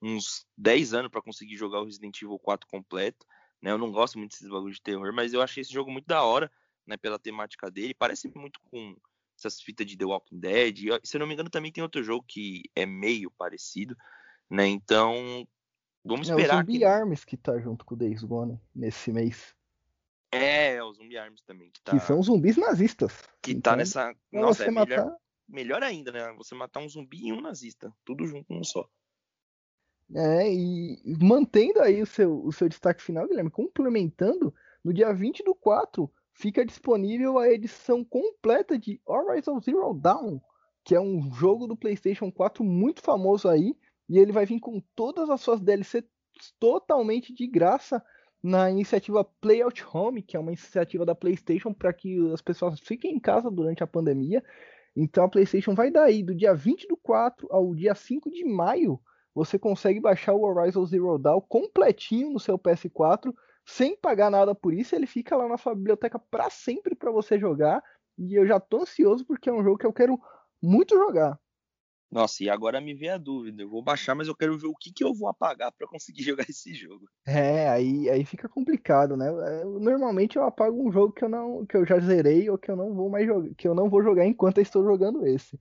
uns 0.00 0.46
10 0.56 0.94
anos 0.94 1.10
para 1.10 1.20
conseguir 1.20 1.56
jogar 1.56 1.80
o 1.80 1.84
Resident 1.84 2.22
Evil 2.22 2.38
4 2.38 2.66
completo. 2.68 3.26
Né? 3.60 3.70
Eu 3.70 3.78
não 3.78 3.92
gosto 3.92 4.16
muito 4.16 4.30
desses 4.30 4.48
bagulho 4.48 4.72
de 4.72 4.80
terror, 4.80 5.12
mas 5.12 5.34
eu 5.34 5.42
achei 5.42 5.60
esse 5.60 5.72
jogo 5.72 5.90
muito 5.90 6.06
da 6.06 6.22
hora, 6.22 6.50
né, 6.86 6.96
pela 6.96 7.18
temática 7.18 7.70
dele. 7.70 7.92
Parece 7.92 8.32
muito 8.34 8.58
com 8.70 8.96
essas 9.40 9.60
fitas 9.60 9.86
de 9.86 9.96
The 9.96 10.04
Walking 10.04 10.38
Dead. 10.38 10.78
E, 10.78 11.00
se 11.02 11.16
eu 11.16 11.20
não 11.20 11.26
me 11.26 11.34
engano, 11.34 11.50
também 11.50 11.72
tem 11.72 11.82
outro 11.82 12.02
jogo 12.02 12.24
que 12.26 12.62
é 12.74 12.84
meio 12.84 13.30
parecido, 13.30 13.96
né? 14.48 14.66
Então, 14.66 15.46
vamos 16.04 16.28
esperar. 16.28 16.54
É 16.54 16.56
o 16.56 16.60
Zumbi 16.60 16.78
que... 16.78 16.84
Arms 16.84 17.24
que 17.24 17.36
tá 17.36 17.58
junto 17.58 17.84
com 17.84 17.94
o 17.94 17.98
Days 17.98 18.22
Gone 18.22 18.60
nesse 18.74 19.10
mês. 19.12 19.54
É, 20.30 20.74
é, 20.74 20.82
o 20.82 20.92
Zumbi 20.92 21.16
Arms 21.16 21.42
também. 21.42 21.70
Que, 21.70 21.80
tá... 21.82 21.92
que 21.92 22.00
são 22.00 22.22
zumbis 22.22 22.56
nazistas. 22.56 23.12
Que 23.42 23.52
tá 23.54 23.58
então, 23.58 23.72
tá 23.72 23.76
nessa. 23.76 24.14
Nossa, 24.30 24.64
é 24.64 24.70
matar... 24.70 24.88
melhor, 24.88 25.16
melhor 25.48 25.82
ainda, 25.82 26.12
né? 26.12 26.32
Você 26.36 26.54
matar 26.54 26.80
um 26.80 26.88
zumbi 26.88 27.26
e 27.26 27.32
um 27.32 27.40
nazista. 27.40 27.92
Tudo 28.04 28.26
junto 28.26 28.52
num 28.52 28.62
só. 28.62 28.88
É, 30.14 30.52
e 30.52 31.00
mantendo 31.20 31.80
aí 31.80 32.02
o 32.02 32.06
seu, 32.06 32.44
o 32.44 32.52
seu 32.52 32.68
destaque 32.68 33.00
final, 33.00 33.28
Guilherme, 33.28 33.50
complementando, 33.50 34.52
no 34.82 34.92
dia 34.92 35.12
20 35.12 35.44
do 35.44 35.54
4 35.54 36.10
fica 36.40 36.64
disponível 36.64 37.38
a 37.38 37.50
edição 37.50 38.02
completa 38.02 38.78
de 38.78 38.98
Horizon 39.04 39.60
Zero 39.60 39.92
Dawn, 39.92 40.40
que 40.82 40.94
é 40.94 41.00
um 41.00 41.30
jogo 41.34 41.66
do 41.66 41.76
PlayStation 41.76 42.32
4 42.32 42.64
muito 42.64 43.02
famoso 43.02 43.46
aí, 43.46 43.76
e 44.08 44.18
ele 44.18 44.32
vai 44.32 44.46
vir 44.46 44.58
com 44.58 44.80
todas 44.96 45.28
as 45.28 45.42
suas 45.42 45.60
DLCs 45.60 46.02
totalmente 46.58 47.34
de 47.34 47.46
graça 47.46 48.02
na 48.42 48.70
iniciativa 48.70 49.22
Play 49.22 49.60
Out 49.60 49.84
Home, 49.92 50.22
que 50.22 50.34
é 50.34 50.40
uma 50.40 50.50
iniciativa 50.50 51.04
da 51.04 51.14
PlayStation 51.14 51.74
para 51.74 51.92
que 51.92 52.18
as 52.32 52.40
pessoas 52.40 52.80
fiquem 52.80 53.14
em 53.14 53.20
casa 53.20 53.50
durante 53.50 53.82
a 53.84 53.86
pandemia. 53.86 54.42
Então 54.96 55.24
a 55.24 55.28
PlayStation 55.28 55.74
vai 55.74 55.90
daí 55.90 56.22
do 56.22 56.34
dia 56.34 56.54
20 56.54 56.88
do 56.88 56.96
4 56.96 57.48
ao 57.50 57.74
dia 57.74 57.94
5 57.94 58.30
de 58.30 58.46
maio, 58.46 58.98
você 59.34 59.58
consegue 59.58 60.00
baixar 60.00 60.32
o 60.32 60.42
Horizon 60.42 60.84
Zero 60.86 61.18
Dawn 61.18 61.40
completinho 61.42 62.30
no 62.30 62.40
seu 62.40 62.58
PS4 62.58 63.32
sem 63.70 63.96
pagar 63.96 64.30
nada 64.30 64.54
por 64.54 64.74
isso, 64.74 64.94
ele 64.94 65.06
fica 65.06 65.36
lá 65.36 65.48
na 65.48 65.56
sua 65.56 65.74
biblioteca 65.74 66.18
para 66.18 66.50
sempre 66.50 66.94
para 66.96 67.10
você 67.10 67.38
jogar. 67.38 67.82
E 68.18 68.34
eu 68.34 68.46
já 68.46 68.58
tô 68.58 68.82
ansioso 68.82 69.24
porque 69.24 69.48
é 69.48 69.52
um 69.52 69.62
jogo 69.62 69.78
que 69.78 69.86
eu 69.86 69.92
quero 69.92 70.18
muito 70.60 70.96
jogar. 70.96 71.38
Nossa, 72.10 72.42
e 72.42 72.50
agora 72.50 72.80
me 72.80 72.92
vem 72.94 73.10
a 73.10 73.16
dúvida. 73.16 73.62
Eu 73.62 73.70
vou 73.70 73.82
baixar, 73.82 74.16
mas 74.16 74.26
eu 74.26 74.34
quero 74.34 74.58
ver 74.58 74.66
o 74.66 74.74
que, 74.74 74.92
que 74.92 75.04
eu 75.04 75.14
vou 75.14 75.28
apagar 75.28 75.70
para 75.72 75.86
conseguir 75.86 76.22
jogar 76.24 76.44
esse 76.50 76.74
jogo. 76.74 77.08
É, 77.26 77.68
aí, 77.68 78.10
aí 78.10 78.24
fica 78.24 78.48
complicado, 78.48 79.16
né? 79.16 79.28
Eu, 79.62 79.78
normalmente 79.78 80.36
eu 80.36 80.42
apago 80.42 80.82
um 80.86 80.90
jogo 80.90 81.12
que 81.12 81.24
eu 81.24 81.28
não 81.28 81.64
que 81.64 81.76
eu 81.76 81.86
já 81.86 82.00
zerei 82.00 82.50
ou 82.50 82.58
que 82.58 82.70
eu 82.70 82.76
não 82.76 82.92
vou 82.92 83.08
mais 83.08 83.24
jogar, 83.26 83.54
que 83.54 83.68
eu 83.68 83.74
não 83.74 83.88
vou 83.88 84.02
jogar 84.02 84.26
enquanto 84.26 84.58
eu 84.58 84.62
estou 84.62 84.82
jogando 84.84 85.24
esse. 85.24 85.58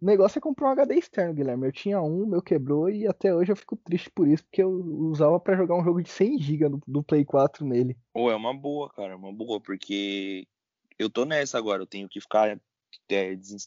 O 0.00 0.04
negócio 0.04 0.38
é 0.38 0.42
comprar 0.42 0.68
um 0.68 0.72
HD 0.72 0.96
externo, 0.96 1.34
Guilherme. 1.34 1.66
Eu 1.66 1.72
tinha 1.72 2.00
um, 2.00 2.26
meu 2.26 2.42
quebrou 2.42 2.90
e 2.90 3.06
até 3.06 3.34
hoje 3.34 3.52
eu 3.52 3.56
fico 3.56 3.76
triste 3.76 4.10
por 4.10 4.28
isso, 4.28 4.44
porque 4.44 4.62
eu 4.62 4.70
usava 4.70 5.40
para 5.40 5.56
jogar 5.56 5.74
um 5.74 5.84
jogo 5.84 6.02
de 6.02 6.10
100 6.10 6.38
GB 6.38 6.68
do, 6.68 6.82
do, 6.86 7.02
Play 7.02 7.24
4 7.24 7.64
nele. 7.64 7.96
Pô, 8.12 8.30
é 8.30 8.36
uma 8.36 8.54
boa, 8.54 8.90
cara, 8.90 9.12
é 9.12 9.16
uma 9.16 9.32
boa, 9.32 9.60
porque 9.60 10.46
eu 10.98 11.08
tô 11.08 11.24
nessa 11.24 11.56
agora, 11.56 11.82
eu 11.82 11.86
tenho 11.86 12.08
que 12.08 12.20
ficar 12.20 12.48
é, 12.48 12.58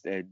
é, 0.06 0.26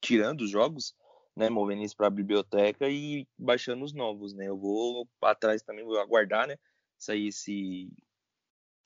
tirando 0.00 0.40
os 0.40 0.50
jogos 0.50 0.94
né, 1.36 1.50
movendo 1.50 1.82
isso 1.82 1.96
para 1.96 2.06
a 2.06 2.10
biblioteca 2.10 2.88
e 2.88 3.26
baixando 3.38 3.84
os 3.84 3.92
novos, 3.92 4.32
né? 4.32 4.48
Eu 4.48 4.56
vou 4.56 5.08
atrás 5.22 5.62
também, 5.62 5.84
vou 5.84 5.98
aguardar, 5.98 6.46
né, 6.46 6.56
sair 6.98 7.28
esse 7.28 7.90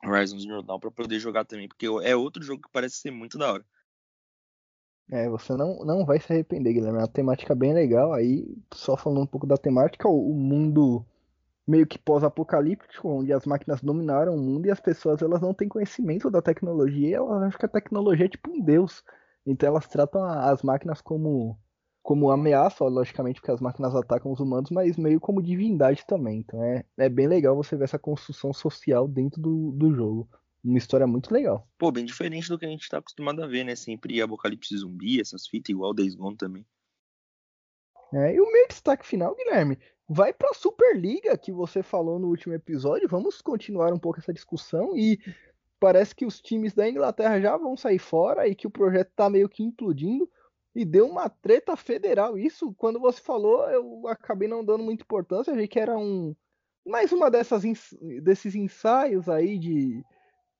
Horizon 0.04 0.38
Zero 0.38 0.62
Dawn 0.62 0.80
para 0.80 0.90
poder 0.90 1.18
jogar 1.18 1.44
também, 1.44 1.68
porque 1.68 1.86
é 1.86 2.16
outro 2.16 2.42
jogo 2.42 2.62
que 2.62 2.72
parece 2.72 2.96
ser 2.96 3.10
muito 3.10 3.36
da 3.36 3.52
hora. 3.52 3.66
É, 5.10 5.28
você 5.28 5.54
não, 5.56 5.78
não 5.84 6.04
vai 6.04 6.20
se 6.20 6.32
arrepender, 6.32 6.74
Guilherme. 6.74 6.98
É 6.98 7.02
uma 7.02 7.08
temática 7.08 7.54
bem 7.54 7.72
legal. 7.72 8.12
Aí, 8.12 8.46
só 8.74 8.96
falando 8.96 9.22
um 9.22 9.26
pouco 9.26 9.46
da 9.46 9.56
temática, 9.56 10.08
o, 10.08 10.34
mundo 10.34 11.04
meio 11.66 11.86
que 11.86 11.98
pós-apocalíptico, 11.98 13.08
onde 13.08 13.32
as 13.32 13.44
máquinas 13.46 13.80
dominaram 13.82 14.34
o 14.34 14.38
mundo 14.38 14.66
e 14.66 14.70
as 14.70 14.80
pessoas 14.80 15.20
elas 15.22 15.40
não 15.42 15.52
têm 15.52 15.68
conhecimento 15.68 16.30
da 16.30 16.40
tecnologia 16.40 17.18
elas 17.18 17.42
acham 17.42 17.58
que 17.58 17.66
a 17.66 17.68
tecnologia 17.68 18.26
é 18.26 18.28
tipo 18.28 18.50
um 18.50 18.60
deus. 18.60 19.04
Então 19.46 19.68
elas 19.68 19.86
tratam 19.86 20.24
as 20.24 20.62
máquinas 20.62 21.00
como 21.00 21.58
como 22.02 22.30
ameaça, 22.30 22.84
logicamente, 22.84 23.38
porque 23.38 23.50
as 23.52 23.60
máquinas 23.60 23.94
atacam 23.94 24.32
os 24.32 24.40
humanos, 24.40 24.70
mas 24.70 24.96
meio 24.96 25.20
como 25.20 25.42
divindade 25.42 26.06
também. 26.06 26.38
Então 26.38 26.62
é, 26.62 26.84
é 26.96 27.08
bem 27.08 27.26
legal 27.26 27.54
você 27.54 27.76
ver 27.76 27.84
essa 27.84 27.98
construção 27.98 28.50
social 28.52 29.06
dentro 29.06 29.40
do, 29.40 29.72
do 29.72 29.94
jogo. 29.94 30.26
Uma 30.64 30.78
história 30.78 31.06
muito 31.06 31.32
legal. 31.32 31.68
Pô, 31.78 31.90
bem 31.90 32.04
diferente 32.04 32.48
do 32.48 32.58
que 32.58 32.66
a 32.66 32.68
gente 32.68 32.88
tá 32.88 32.98
acostumado 32.98 33.42
a 33.42 33.46
ver, 33.46 33.64
né? 33.64 33.76
Sempre 33.76 34.20
Apocalipse 34.20 34.76
Zumbi, 34.76 35.20
essas 35.20 35.46
fitas, 35.46 35.70
igual 35.70 35.94
Days 35.94 36.14
Gone 36.14 36.36
também. 36.36 36.66
É, 38.12 38.34
e 38.34 38.40
o 38.40 38.50
meu 38.50 38.66
destaque 38.68 39.06
final, 39.06 39.34
Guilherme, 39.34 39.78
vai 40.08 40.32
para 40.32 40.50
a 40.50 40.54
Superliga 40.54 41.36
que 41.36 41.52
você 41.52 41.82
falou 41.82 42.18
no 42.18 42.28
último 42.28 42.54
episódio. 42.54 43.08
Vamos 43.08 43.42
continuar 43.42 43.92
um 43.92 43.98
pouco 43.98 44.18
essa 44.18 44.32
discussão 44.32 44.96
e 44.96 45.18
parece 45.78 46.14
que 46.14 46.26
os 46.26 46.40
times 46.40 46.74
da 46.74 46.88
Inglaterra 46.88 47.40
já 47.40 47.56
vão 47.56 47.76
sair 47.76 47.98
fora 47.98 48.48
e 48.48 48.54
que 48.54 48.66
o 48.66 48.70
projeto 48.70 49.10
está 49.10 49.28
meio 49.28 49.48
que 49.48 49.62
implodindo 49.62 50.28
e 50.74 50.84
deu 50.84 51.06
uma 51.06 51.28
treta 51.28 51.76
federal. 51.76 52.38
Isso, 52.38 52.72
quando 52.74 52.98
você 52.98 53.20
falou, 53.20 53.68
eu 53.70 54.08
acabei 54.08 54.48
não 54.48 54.64
dando 54.64 54.82
muita 54.82 55.04
importância, 55.04 55.52
achei 55.52 55.68
que 55.68 55.78
era 55.78 55.96
um 55.96 56.34
mais 56.86 57.12
uma 57.12 57.30
dessas 57.30 57.62
desses 58.22 58.54
ensaios 58.54 59.28
aí 59.28 59.58
de 59.58 60.02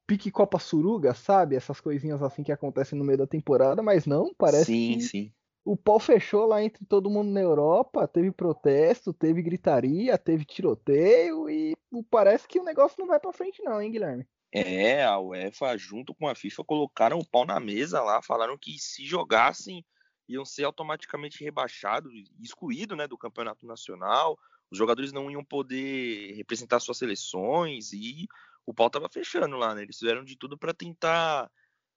pique 0.09 0.31
Copa 0.31 0.59
Suruga, 0.59 1.15
sabe? 1.15 1.55
Essas 1.55 1.81
coisinhas 1.81 2.21
assim 2.21 2.43
que 2.43 2.51
acontecem 2.51 2.99
no 2.99 3.05
meio 3.05 3.19
da 3.19 3.27
temporada, 3.29 3.81
mas 3.81 4.07
não, 4.07 4.35
parece 4.37 4.65
sim, 4.65 4.95
que 4.95 5.01
sim 5.03 5.33
o 5.69 5.77
pau 5.77 6.01
fechou 6.01 6.47
lá 6.47 6.63
entre 6.63 6.87
todo 6.87 7.11
mundo 7.11 7.31
na 7.31 7.43
Europa, 7.43 8.09
teve 8.09 8.33
protesto, 8.33 9.13
teve 9.13 9.43
gritaria, 9.43 10.17
teve 10.17 10.43
tiroteio 10.43 11.51
e 11.51 11.77
parece 12.11 12.49
que 12.49 12.59
o 12.59 12.65
negócio 12.65 12.97
não 12.99 13.07
vai 13.07 13.21
para 13.21 13.35
frente 13.35 13.63
não, 13.63 13.81
hein, 13.81 13.91
Guilherme? 13.91 14.27
É, 14.51 15.05
a 15.05 15.19
UEFA 15.21 15.77
junto 15.77 16.15
com 16.15 16.27
a 16.27 16.35
FIFA 16.35 16.65
colocaram 16.65 17.19
o 17.19 17.27
pau 17.27 17.45
na 17.45 17.61
mesa 17.61 18.03
lá, 18.03 18.23
falaram 18.23 18.57
que 18.57 18.79
se 18.79 19.05
jogassem 19.05 19.85
iam 20.27 20.43
ser 20.43 20.65
automaticamente 20.65 21.45
rebaixados, 21.45 22.11
excluídos, 22.43 22.97
né, 22.97 23.07
do 23.07 23.19
campeonato 23.19 23.67
nacional. 23.67 24.39
Os 24.71 24.79
jogadores 24.79 25.13
não 25.13 25.31
iam 25.31 25.45
poder 25.45 26.33
representar 26.35 26.81
suas 26.81 26.97
seleções 26.97 27.93
e 27.93 28.27
o 28.69 28.75
pau 28.75 28.91
tava 28.91 29.09
fechando 29.09 29.57
lá, 29.57 29.75
né? 29.75 29.83
Eles 29.83 29.97
fizeram 29.99 30.23
de 30.23 30.37
tudo 30.37 30.59
para 30.59 30.75
tentar 30.75 31.51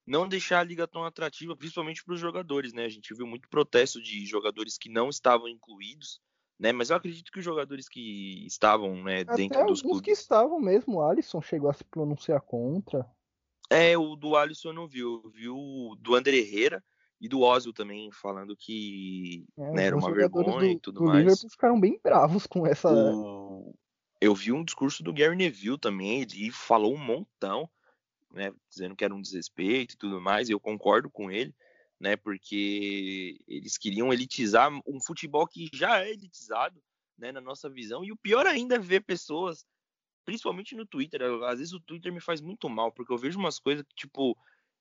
não 0.07 0.25
deixar 0.25 0.61
a 0.61 0.63
liga 0.63 0.87
tão 0.87 1.03
atrativa, 1.03 1.55
principalmente 1.55 2.01
para 2.01 2.13
os 2.13 2.19
jogadores, 2.19 2.71
né? 2.71 2.85
A 2.85 2.89
gente 2.89 3.13
viu 3.13 3.27
muito 3.27 3.49
protesto 3.49 4.01
de 4.01 4.25
jogadores 4.25 4.77
que 4.77 4.89
não 4.89 5.09
estavam 5.09 5.49
incluídos, 5.49 6.21
né? 6.57 6.71
Mas 6.71 6.89
eu 6.89 6.95
acredito 6.95 7.29
que 7.29 7.39
os 7.39 7.45
jogadores 7.45 7.89
que 7.89 8.45
estavam, 8.47 9.03
né, 9.03 9.19
Até 9.21 9.35
dentro 9.35 9.65
dos 9.65 9.81
clubes... 9.81 10.01
que 10.01 10.11
estavam 10.11 10.61
mesmo, 10.61 10.99
o 10.99 11.03
Alisson 11.03 11.41
chegou 11.41 11.69
a 11.69 11.73
se 11.73 11.83
pronunciar 11.83 12.39
contra. 12.39 13.05
É, 13.69 13.97
o 13.97 14.15
do 14.15 14.37
Alisson 14.37 14.69
eu 14.69 14.73
não 14.73 14.87
vi, 14.87 14.99
eu 14.99 15.29
vi 15.29 15.49
o 15.49 15.97
do 15.99 16.15
André 16.15 16.37
Herrera 16.37 16.81
e 17.19 17.27
do 17.27 17.41
Ozil 17.41 17.73
também, 17.73 18.09
falando 18.13 18.55
que 18.55 19.45
é, 19.57 19.71
né, 19.71 19.85
era 19.87 19.97
uma 19.97 20.13
vergonha 20.13 20.57
do, 20.57 20.65
e 20.65 20.79
tudo 20.79 21.01
do 21.01 21.05
mais. 21.07 21.19
Liverpool 21.19 21.49
ficaram 21.49 21.77
bem 21.77 21.99
bravos 22.01 22.47
com 22.47 22.65
essa. 22.65 22.89
O... 22.89 23.75
Eu 24.21 24.35
vi 24.35 24.51
um 24.51 24.63
discurso 24.63 25.03
do 25.03 25.11
Gary 25.11 25.35
Neville 25.35 25.79
também, 25.79 26.21
ele 26.21 26.51
falou 26.51 26.93
um 26.93 27.03
montão 27.03 27.69
né, 28.33 28.53
dizendo 28.69 28.95
que 28.95 29.03
era 29.03 29.13
um 29.13 29.21
desrespeito 29.21 29.93
e 29.93 29.97
tudo 29.97 30.21
mais, 30.21 30.49
e 30.49 30.51
eu 30.51 30.59
concordo 30.59 31.09
com 31.09 31.29
ele, 31.29 31.53
né, 31.99 32.15
porque 32.15 33.39
eles 33.47 33.77
queriam 33.77 34.11
elitizar 34.11 34.71
um 34.87 35.01
futebol 35.01 35.47
que 35.47 35.69
já 35.73 36.03
é 36.03 36.11
elitizado, 36.11 36.81
né, 37.17 37.31
na 37.31 37.41
nossa 37.41 37.69
visão, 37.69 38.03
e 38.03 38.11
o 38.11 38.17
pior 38.17 38.45
ainda 38.47 38.75
é 38.75 38.79
ver 38.79 39.01
pessoas, 39.01 39.65
principalmente 40.25 40.75
no 40.75 40.85
Twitter, 40.85 41.21
às 41.45 41.59
vezes 41.59 41.73
o 41.73 41.79
Twitter 41.79 42.11
me 42.11 42.21
faz 42.21 42.41
muito 42.41 42.69
mal, 42.69 42.91
porque 42.91 43.11
eu 43.11 43.17
vejo 43.17 43.37
umas 43.37 43.59
coisas 43.59 43.85
que, 43.87 43.95
tipo, 43.95 44.37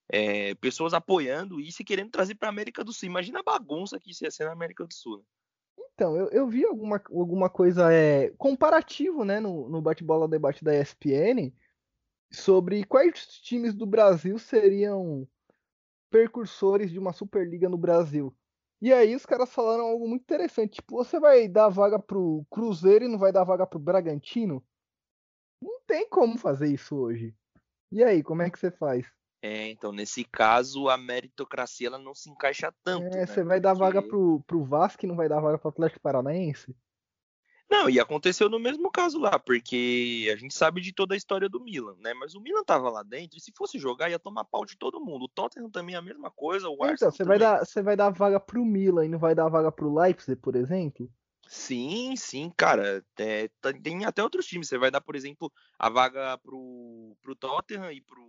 é, 0.09 0.55
pessoas 0.55 0.93
apoiando 0.93 1.59
isso 1.59 1.81
e 1.81 1.85
querendo 1.85 2.11
trazer 2.11 2.35
para 2.35 2.49
a 2.49 2.51
América 2.51 2.83
do 2.83 2.91
Sul. 2.91 3.07
Imagina 3.07 3.39
a 3.39 3.43
bagunça 3.43 3.99
que 3.99 4.11
isso 4.11 4.23
ia 4.25 4.31
ser 4.31 4.45
na 4.45 4.51
América 4.51 4.85
do 4.85 4.93
Sul. 4.93 5.19
Né? 5.19 5.23
Então, 5.93 6.15
eu, 6.15 6.29
eu 6.29 6.47
vi 6.47 6.65
alguma, 6.65 7.01
alguma 7.11 7.49
coisa 7.49 7.93
é, 7.93 8.29
comparativo, 8.31 9.23
né, 9.23 9.39
no, 9.39 9.69
no 9.69 9.81
bate-bola 9.81 10.27
debate 10.27 10.63
da 10.63 10.75
ESPN, 10.75 11.53
sobre 12.31 12.83
quais 12.85 13.27
times 13.27 13.73
do 13.73 13.85
Brasil 13.85 14.39
seriam 14.39 15.27
percursores 16.09 16.91
de 16.91 16.99
uma 16.99 17.13
Superliga 17.13 17.69
no 17.69 17.77
Brasil. 17.77 18.35
E 18.81 18.91
aí 18.91 19.15
os 19.15 19.25
caras 19.25 19.53
falaram 19.53 19.85
algo 19.85 20.07
muito 20.07 20.23
interessante, 20.23 20.75
tipo, 20.75 20.95
você 20.95 21.19
vai 21.19 21.47
dar 21.47 21.69
vaga 21.69 21.99
pro 21.99 22.43
Cruzeiro 22.49 23.05
e 23.05 23.07
não 23.07 23.19
vai 23.19 23.31
dar 23.31 23.43
vaga 23.43 23.67
pro 23.67 23.77
Bragantino? 23.77 24.63
Não 25.61 25.79
tem 25.85 26.09
como 26.09 26.37
fazer 26.37 26.67
isso 26.67 26.95
hoje. 26.95 27.35
E 27.91 28.03
aí, 28.03 28.23
como 28.23 28.41
é 28.41 28.49
que 28.49 28.57
você 28.57 28.71
faz? 28.71 29.05
É, 29.41 29.69
então, 29.69 29.91
nesse 29.91 30.23
caso, 30.23 30.87
a 30.87 30.97
meritocracia 30.97 31.87
ela 31.87 31.97
não 31.97 32.13
se 32.13 32.29
encaixa 32.29 32.71
tanto. 32.83 33.07
É, 33.07 33.21
né? 33.21 33.25
você 33.25 33.43
vai 33.43 33.59
Porque... 33.59 33.61
dar 33.61 33.73
vaga 33.73 34.01
pro, 34.01 34.39
pro 34.45 34.63
Vasco 34.63 35.03
e 35.03 35.07
não 35.07 35.15
vai 35.15 35.27
dar 35.27 35.39
vaga 35.39 35.57
pro 35.57 35.69
Atlético 35.69 35.99
Paranaense? 35.99 36.75
Não, 37.67 37.89
e 37.89 38.01
aconteceu 38.01 38.49
no 38.49 38.59
mesmo 38.59 38.91
caso 38.91 39.17
lá, 39.17 39.39
porque 39.39 40.29
a 40.31 40.35
gente 40.35 40.53
sabe 40.53 40.81
de 40.81 40.93
toda 40.93 41.13
a 41.13 41.17
história 41.17 41.47
do 41.47 41.61
Milan, 41.61 41.95
né? 41.99 42.13
Mas 42.13 42.35
o 42.35 42.41
Milan 42.41 42.65
tava 42.65 42.89
lá 42.89 43.01
dentro 43.01 43.37
e 43.37 43.41
se 43.41 43.53
fosse 43.55 43.79
jogar 43.79 44.09
ia 44.09 44.19
tomar 44.19 44.43
pau 44.43 44.65
de 44.65 44.77
todo 44.77 44.99
mundo. 44.99 45.23
O 45.23 45.29
Tottenham 45.29 45.71
também 45.71 45.95
é 45.95 45.97
a 45.97 46.01
mesma 46.01 46.29
coisa, 46.29 46.67
o 46.67 46.73
então, 46.73 46.89
Arsenal 46.89 47.11
você 47.13 47.23
vai 47.23 47.39
dar, 47.39 47.65
você 47.65 47.81
vai 47.81 47.95
dar 47.95 48.09
vaga 48.09 48.41
pro 48.41 48.65
Milan 48.65 49.05
e 49.05 49.09
não 49.09 49.17
vai 49.17 49.33
dar 49.33 49.47
vaga 49.47 49.71
pro 49.71 49.93
Leipzig, 49.93 50.35
por 50.35 50.57
exemplo? 50.57 51.09
Sim, 51.47 52.13
sim, 52.17 52.51
cara. 52.57 53.03
É, 53.17 53.49
tem 53.81 54.05
até 54.05 54.21
outros 54.21 54.45
times. 54.45 54.67
Você 54.67 54.77
vai 54.77 54.91
dar, 54.91 55.01
por 55.01 55.15
exemplo, 55.15 55.51
a 55.79 55.89
vaga 55.89 56.37
pro, 56.39 57.15
pro 57.21 57.35
Tottenham 57.35 57.91
e 57.91 58.01
pro 58.01 58.21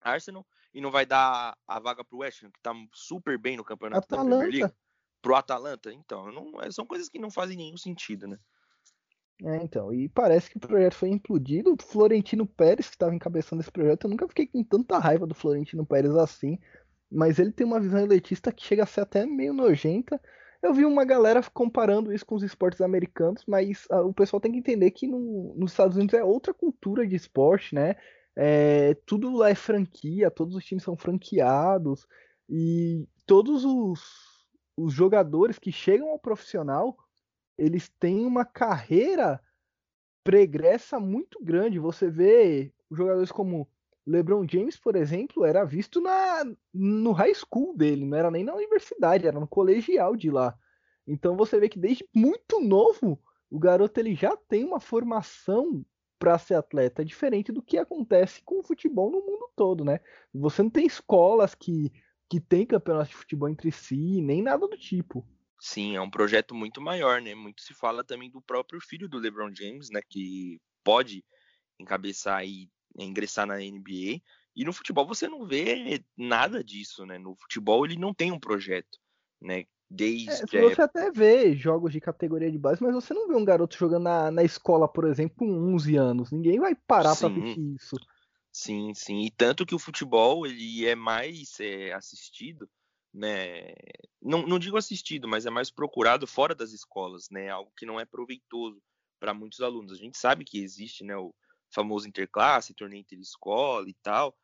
Arsenal 0.00 0.46
e 0.72 0.80
não 0.80 0.90
vai 0.90 1.06
dar 1.06 1.56
a 1.66 1.80
vaga 1.80 2.04
pro 2.04 2.18
West 2.18 2.42
Ham, 2.42 2.50
que 2.50 2.60
tá 2.60 2.72
super 2.92 3.38
bem 3.38 3.56
no 3.56 3.64
campeonato 3.64 4.04
Atalanta. 4.04 4.30
da 4.30 4.36
Premier 4.38 4.60
League 4.60 4.74
pro 5.20 5.34
Atalanta. 5.34 5.92
Então, 5.92 6.30
não, 6.32 6.60
é, 6.60 6.70
são 6.70 6.86
coisas 6.86 7.08
que 7.08 7.18
não 7.18 7.30
fazem 7.30 7.56
nenhum 7.56 7.76
sentido, 7.76 8.26
né? 8.26 8.38
É, 9.44 9.56
então, 9.62 9.92
e 9.92 10.08
parece 10.08 10.50
que 10.50 10.56
o 10.56 10.60
projeto 10.60 10.94
foi 10.94 11.10
implodido. 11.10 11.72
O 11.72 11.82
Florentino 11.82 12.44
Pérez, 12.46 12.88
que 12.88 12.96
estava 12.96 13.14
encabeçando 13.14 13.62
esse 13.62 13.70
projeto, 13.70 14.04
eu 14.04 14.10
nunca 14.10 14.26
fiquei 14.26 14.46
com 14.46 14.64
tanta 14.64 14.98
raiva 14.98 15.26
do 15.26 15.34
Florentino 15.34 15.86
Pérez 15.86 16.14
assim, 16.16 16.58
mas 17.10 17.38
ele 17.38 17.52
tem 17.52 17.66
uma 17.66 17.80
visão 17.80 18.00
elitista 18.00 18.52
que 18.52 18.64
chega 18.64 18.82
a 18.82 18.86
ser 18.86 19.02
até 19.02 19.24
meio 19.24 19.52
nojenta. 19.52 20.20
Eu 20.60 20.74
vi 20.74 20.84
uma 20.84 21.04
galera 21.04 21.40
comparando 21.54 22.12
isso 22.12 22.26
com 22.26 22.34
os 22.34 22.42
esportes 22.42 22.80
americanos, 22.80 23.44
mas 23.46 23.86
uh, 23.92 24.08
o 24.08 24.12
pessoal 24.12 24.40
tem 24.40 24.50
que 24.50 24.58
entender 24.58 24.90
que 24.90 25.06
no, 25.06 25.54
nos 25.54 25.70
Estados 25.70 25.96
Unidos 25.96 26.14
é 26.14 26.24
outra 26.24 26.52
cultura 26.52 27.06
de 27.06 27.14
esporte, 27.14 27.76
né? 27.76 27.94
É, 28.40 28.94
tudo 29.04 29.34
lá 29.36 29.50
é 29.50 29.54
franquia, 29.54 30.30
todos 30.30 30.54
os 30.54 30.64
times 30.64 30.84
são 30.84 30.96
franqueados 30.96 32.06
e 32.48 33.08
todos 33.26 33.64
os 33.64 34.38
os 34.78 34.92
jogadores 34.92 35.58
que 35.58 35.72
chegam 35.72 36.10
ao 36.10 36.20
profissional, 36.20 36.96
eles 37.58 37.88
têm 37.98 38.24
uma 38.24 38.44
carreira 38.44 39.42
pregressa 40.22 41.00
muito 41.00 41.42
grande. 41.42 41.80
Você 41.80 42.08
vê 42.08 42.72
jogadores 42.88 43.32
como 43.32 43.68
LeBron 44.06 44.46
James, 44.48 44.78
por 44.78 44.94
exemplo, 44.94 45.44
era 45.44 45.64
visto 45.64 46.00
na, 46.00 46.44
no 46.72 47.10
high 47.10 47.34
school 47.34 47.76
dele, 47.76 48.06
não 48.06 48.16
era 48.16 48.30
nem 48.30 48.44
na 48.44 48.54
universidade, 48.54 49.26
era 49.26 49.40
no 49.40 49.48
colegial 49.48 50.14
de 50.14 50.30
lá. 50.30 50.56
Então 51.04 51.36
você 51.36 51.58
vê 51.58 51.68
que 51.68 51.78
desde 51.78 52.08
muito 52.14 52.60
novo 52.60 53.20
o 53.50 53.58
garoto 53.58 53.98
ele 53.98 54.14
já 54.14 54.36
tem 54.36 54.64
uma 54.64 54.78
formação 54.78 55.84
para 56.18 56.38
ser 56.38 56.54
atleta, 56.54 57.04
diferente 57.04 57.52
do 57.52 57.62
que 57.62 57.78
acontece 57.78 58.42
com 58.42 58.60
o 58.60 58.62
futebol 58.62 59.10
no 59.10 59.20
mundo 59.20 59.50
todo, 59.56 59.84
né? 59.84 60.00
Você 60.34 60.62
não 60.62 60.70
tem 60.70 60.86
escolas 60.86 61.54
que 61.54 61.92
que 62.30 62.38
tem 62.40 62.66
campeonato 62.66 63.08
de 63.08 63.16
futebol 63.16 63.48
entre 63.48 63.72
si, 63.72 64.20
nem 64.20 64.42
nada 64.42 64.68
do 64.68 64.76
tipo. 64.76 65.26
Sim, 65.58 65.96
é 65.96 66.00
um 66.00 66.10
projeto 66.10 66.54
muito 66.54 66.80
maior, 66.80 67.20
né? 67.20 67.34
Muito 67.34 67.62
se 67.62 67.72
fala 67.72 68.04
também 68.04 68.30
do 68.30 68.42
próprio 68.42 68.80
filho 68.80 69.08
do 69.08 69.18
LeBron 69.18 69.52
James, 69.54 69.88
né? 69.90 70.00
Que 70.08 70.60
pode 70.84 71.24
encabeçar 71.80 72.44
e 72.44 72.70
ingressar 72.98 73.46
na 73.46 73.56
NBA. 73.56 74.20
E 74.54 74.64
no 74.64 74.72
futebol 74.72 75.06
você 75.06 75.26
não 75.26 75.46
vê 75.46 76.04
nada 76.16 76.62
disso, 76.62 77.06
né? 77.06 77.18
No 77.18 77.34
futebol 77.34 77.84
ele 77.84 77.96
não 77.96 78.12
tem 78.12 78.30
um 78.30 78.38
projeto, 78.38 78.98
né? 79.40 79.64
Desde 79.90 80.30
é, 80.30 80.60
você 80.60 80.82
até 80.82 81.10
vê 81.10 81.56
jogos 81.56 81.92
de 81.92 82.00
categoria 82.00 82.50
de 82.50 82.58
base, 82.58 82.82
mas 82.82 82.94
você 82.94 83.14
não 83.14 83.26
vê 83.26 83.34
um 83.34 83.44
garoto 83.44 83.76
jogando 83.76 84.02
na, 84.02 84.30
na 84.30 84.44
escola, 84.44 84.86
por 84.86 85.06
exemplo, 85.06 85.38
com 85.38 85.74
11 85.74 85.96
anos. 85.96 86.30
Ninguém 86.30 86.60
vai 86.60 86.74
parar 86.74 87.16
para 87.16 87.28
assistir 87.28 87.74
isso. 87.74 87.96
Sim, 88.52 88.92
sim. 88.92 89.20
E 89.22 89.30
tanto 89.30 89.64
que 89.64 89.74
o 89.74 89.78
futebol 89.78 90.46
ele 90.46 90.84
é 90.84 90.94
mais 90.94 91.58
é, 91.60 91.92
assistido, 91.92 92.68
né? 93.14 93.72
Não, 94.20 94.46
não 94.46 94.58
digo 94.58 94.76
assistido, 94.76 95.26
mas 95.26 95.46
é 95.46 95.50
mais 95.50 95.70
procurado 95.70 96.26
fora 96.26 96.54
das 96.54 96.72
escolas, 96.72 97.30
né? 97.30 97.48
Algo 97.48 97.72
que 97.76 97.86
não 97.86 97.98
é 97.98 98.04
proveitoso 98.04 98.82
para 99.18 99.32
muitos 99.32 99.60
alunos. 99.60 99.92
A 99.92 99.96
gente 99.96 100.18
sabe 100.18 100.44
que 100.44 100.58
existe, 100.60 101.02
né? 101.02 101.16
O 101.16 101.34
famoso 101.70 102.06
interclasse, 102.06 102.74
torneio 102.74 103.00
interescola 103.00 103.88
e 103.88 103.94
tal. 104.02 104.36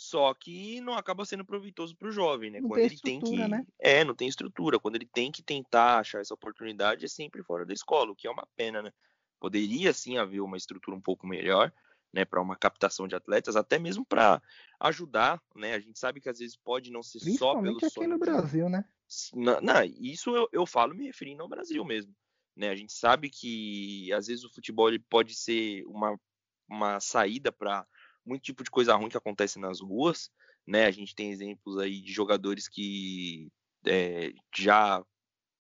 Só 0.00 0.32
que 0.32 0.80
não 0.80 0.94
acaba 0.94 1.26
sendo 1.26 1.44
proveitoso 1.44 1.94
para 1.94 2.08
o 2.08 2.10
jovem, 2.10 2.50
né? 2.50 2.58
Não 2.58 2.70
Quando 2.70 2.80
ele 2.80 2.98
tem 2.98 3.20
que. 3.20 3.36
Né? 3.36 3.66
É, 3.78 4.02
não 4.02 4.14
tem 4.14 4.26
estrutura. 4.26 4.80
Quando 4.80 4.96
ele 4.96 5.04
tem 5.04 5.30
que 5.30 5.42
tentar 5.42 5.98
achar 5.98 6.22
essa 6.22 6.32
oportunidade, 6.32 7.04
é 7.04 7.08
sempre 7.08 7.42
fora 7.42 7.66
da 7.66 7.74
escola, 7.74 8.10
o 8.10 8.16
que 8.16 8.26
é 8.26 8.30
uma 8.30 8.48
pena, 8.56 8.80
né? 8.80 8.94
Poderia 9.38 9.92
sim 9.92 10.16
haver 10.16 10.40
uma 10.40 10.56
estrutura 10.56 10.96
um 10.96 11.02
pouco 11.02 11.26
melhor, 11.26 11.70
né, 12.14 12.24
para 12.24 12.40
uma 12.40 12.56
captação 12.56 13.06
de 13.06 13.14
atletas, 13.14 13.56
até 13.56 13.78
mesmo 13.78 14.02
para 14.02 14.42
ajudar, 14.80 15.38
né? 15.54 15.74
A 15.74 15.78
gente 15.78 15.98
sabe 15.98 16.18
que 16.18 16.30
às 16.30 16.38
vezes 16.38 16.56
pode 16.56 16.90
não 16.90 17.02
ser 17.02 17.18
só 17.36 17.60
pelo 17.60 17.76
aqui 17.76 17.90
sonho. 17.90 18.08
no 18.08 18.18
Brasil, 18.18 18.70
né? 18.70 18.86
Não, 19.34 19.60
não 19.60 19.84
isso 19.84 20.34
eu, 20.34 20.48
eu 20.50 20.64
falo 20.64 20.94
me 20.94 21.04
referindo 21.04 21.42
ao 21.42 21.48
Brasil 21.48 21.84
mesmo, 21.84 22.16
né? 22.56 22.70
A 22.70 22.74
gente 22.74 22.94
sabe 22.94 23.28
que 23.28 24.10
às 24.14 24.28
vezes 24.28 24.44
o 24.44 24.50
futebol 24.50 24.90
pode 25.10 25.34
ser 25.34 25.84
uma, 25.84 26.18
uma 26.66 26.98
saída 27.00 27.52
para 27.52 27.86
muito 28.30 28.42
tipo 28.42 28.62
de 28.62 28.70
coisa 28.70 28.94
ruim 28.94 29.08
que 29.08 29.16
acontece 29.16 29.58
nas 29.58 29.80
ruas, 29.80 30.30
né? 30.66 30.86
A 30.86 30.90
gente 30.90 31.14
tem 31.14 31.32
exemplos 31.32 31.78
aí 31.78 32.00
de 32.00 32.12
jogadores 32.12 32.68
que 32.68 33.48
é, 33.84 34.32
já 34.56 35.04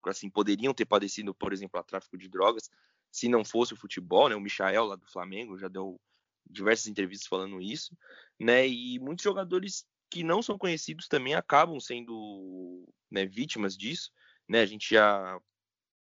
assim 0.06 0.30
poderiam 0.30 0.74
ter 0.74 0.86
padecido, 0.86 1.34
por 1.34 1.52
exemplo, 1.52 1.80
a 1.80 1.84
tráfico 1.84 2.18
de 2.18 2.30
drogas, 2.30 2.70
se 3.12 3.28
não 3.28 3.44
fosse 3.44 3.74
o 3.74 3.78
futebol, 3.78 4.30
né? 4.30 4.36
O 4.36 4.42
Michael 4.42 4.86
lá 4.86 4.96
do 4.96 5.08
Flamengo 5.08 5.58
já 5.58 5.68
deu 5.68 6.00
diversas 6.50 6.88
entrevistas 6.88 7.28
falando 7.28 7.62
isso, 7.62 7.98
né? 8.40 8.68
E 8.68 9.00
muitos 9.00 9.24
jogadores 9.24 9.86
que 10.10 10.24
não 10.24 10.42
são 10.42 10.58
conhecidos 10.58 11.08
também 11.08 11.36
acabam 11.36 11.80
sendo 11.80 12.86
né, 13.10 13.26
vítimas 13.26 13.78
disso, 13.78 14.12
né? 14.48 14.62
A 14.62 14.66
gente 14.66 14.90
já 14.94 15.40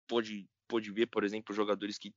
pôde, 0.07 0.47
pôde 0.67 0.91
ver, 0.91 1.07
por 1.07 1.23
exemplo, 1.23 1.55
jogadores 1.55 1.97
que 1.97 2.13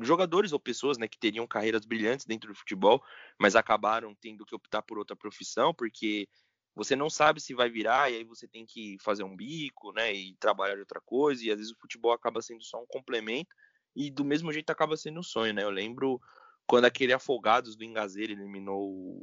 jogadores 0.00 0.52
ou 0.52 0.58
pessoas 0.58 0.98
né, 0.98 1.06
que 1.06 1.18
teriam 1.18 1.46
carreiras 1.46 1.84
brilhantes 1.84 2.26
dentro 2.26 2.52
do 2.52 2.58
futebol, 2.58 3.02
mas 3.38 3.54
acabaram 3.54 4.14
tendo 4.14 4.44
que 4.44 4.54
optar 4.54 4.82
por 4.82 4.98
outra 4.98 5.14
profissão, 5.14 5.72
porque 5.72 6.28
você 6.74 6.96
não 6.96 7.08
sabe 7.08 7.40
se 7.40 7.54
vai 7.54 7.70
virar, 7.70 8.10
e 8.10 8.16
aí 8.16 8.24
você 8.24 8.48
tem 8.48 8.66
que 8.66 8.96
fazer 9.00 9.22
um 9.22 9.36
bico, 9.36 9.92
né, 9.92 10.12
e 10.12 10.34
trabalhar 10.36 10.78
outra 10.78 11.00
coisa, 11.00 11.44
e 11.44 11.50
às 11.50 11.58
vezes 11.58 11.72
o 11.72 11.78
futebol 11.78 12.12
acaba 12.12 12.42
sendo 12.42 12.64
só 12.64 12.82
um 12.82 12.86
complemento, 12.86 13.54
e 13.94 14.10
do 14.10 14.24
mesmo 14.24 14.52
jeito 14.52 14.70
acaba 14.70 14.96
sendo 14.96 15.20
um 15.20 15.22
sonho, 15.22 15.54
né? 15.54 15.62
Eu 15.62 15.70
lembro 15.70 16.20
quando 16.66 16.86
aquele 16.86 17.12
Afogados 17.12 17.76
do 17.76 17.84
Engazeiro 17.84 18.32
eliminou 18.32 19.22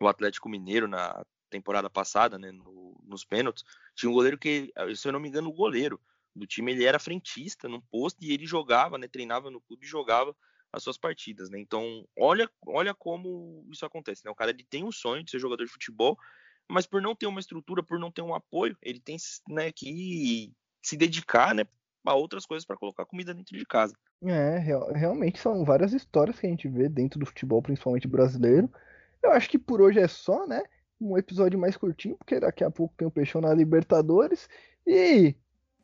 o 0.00 0.08
Atlético 0.08 0.48
Mineiro 0.48 0.88
na 0.88 1.22
temporada 1.50 1.90
passada, 1.90 2.38
né, 2.38 2.50
no, 2.50 2.98
nos 3.04 3.24
pênaltis, 3.24 3.64
tinha 3.94 4.08
um 4.08 4.14
goleiro 4.14 4.38
que, 4.38 4.72
se 4.96 5.06
eu 5.06 5.12
não 5.12 5.20
me 5.20 5.28
engano, 5.28 5.50
o 5.50 5.52
goleiro 5.52 6.00
do 6.38 6.46
time, 6.46 6.72
ele 6.72 6.84
era 6.84 6.98
frentista 6.98 7.68
num 7.68 7.80
posto 7.80 8.22
e 8.22 8.32
ele 8.32 8.46
jogava, 8.46 8.96
né, 8.96 9.08
treinava 9.08 9.50
no 9.50 9.60
clube 9.60 9.84
e 9.84 9.88
jogava 9.88 10.34
as 10.72 10.82
suas 10.82 10.98
partidas, 10.98 11.48
né? 11.50 11.58
Então, 11.58 12.06
olha, 12.18 12.48
olha 12.66 12.94
como 12.94 13.66
isso 13.72 13.84
acontece, 13.86 14.22
né? 14.24 14.30
O 14.30 14.34
cara 14.34 14.50
ele 14.50 14.64
tem 14.68 14.84
um 14.84 14.92
sonho 14.92 15.24
de 15.24 15.30
ser 15.30 15.38
jogador 15.38 15.64
de 15.64 15.70
futebol, 15.70 16.16
mas 16.70 16.86
por 16.86 17.00
não 17.00 17.14
ter 17.14 17.26
uma 17.26 17.40
estrutura, 17.40 17.82
por 17.82 17.98
não 17.98 18.10
ter 18.10 18.22
um 18.22 18.34
apoio, 18.34 18.76
ele 18.82 19.00
tem 19.00 19.16
né, 19.48 19.72
que 19.72 20.52
se 20.82 20.96
dedicar, 20.96 21.54
né, 21.54 21.66
a 22.04 22.14
outras 22.14 22.46
coisas 22.46 22.66
para 22.66 22.76
colocar 22.76 23.04
comida 23.04 23.34
dentro 23.34 23.56
de 23.56 23.64
casa. 23.64 23.94
É, 24.22 24.58
real, 24.58 24.92
realmente 24.92 25.38
são 25.38 25.64
várias 25.64 25.92
histórias 25.92 26.38
que 26.38 26.46
a 26.46 26.50
gente 26.50 26.68
vê 26.68 26.88
dentro 26.88 27.18
do 27.18 27.26
futebol, 27.26 27.62
principalmente 27.62 28.08
brasileiro. 28.08 28.70
Eu 29.22 29.32
acho 29.32 29.48
que 29.48 29.58
por 29.58 29.80
hoje 29.80 29.98
é 29.98 30.08
só, 30.08 30.46
né? 30.46 30.62
Um 31.00 31.16
episódio 31.16 31.58
mais 31.58 31.76
curtinho, 31.76 32.16
porque 32.16 32.40
daqui 32.40 32.64
a 32.64 32.70
pouco 32.70 32.94
tem 32.96 33.06
o 33.06 33.10
Peixão 33.10 33.40
na 33.40 33.54
Libertadores. 33.54 34.48
E 34.86 35.34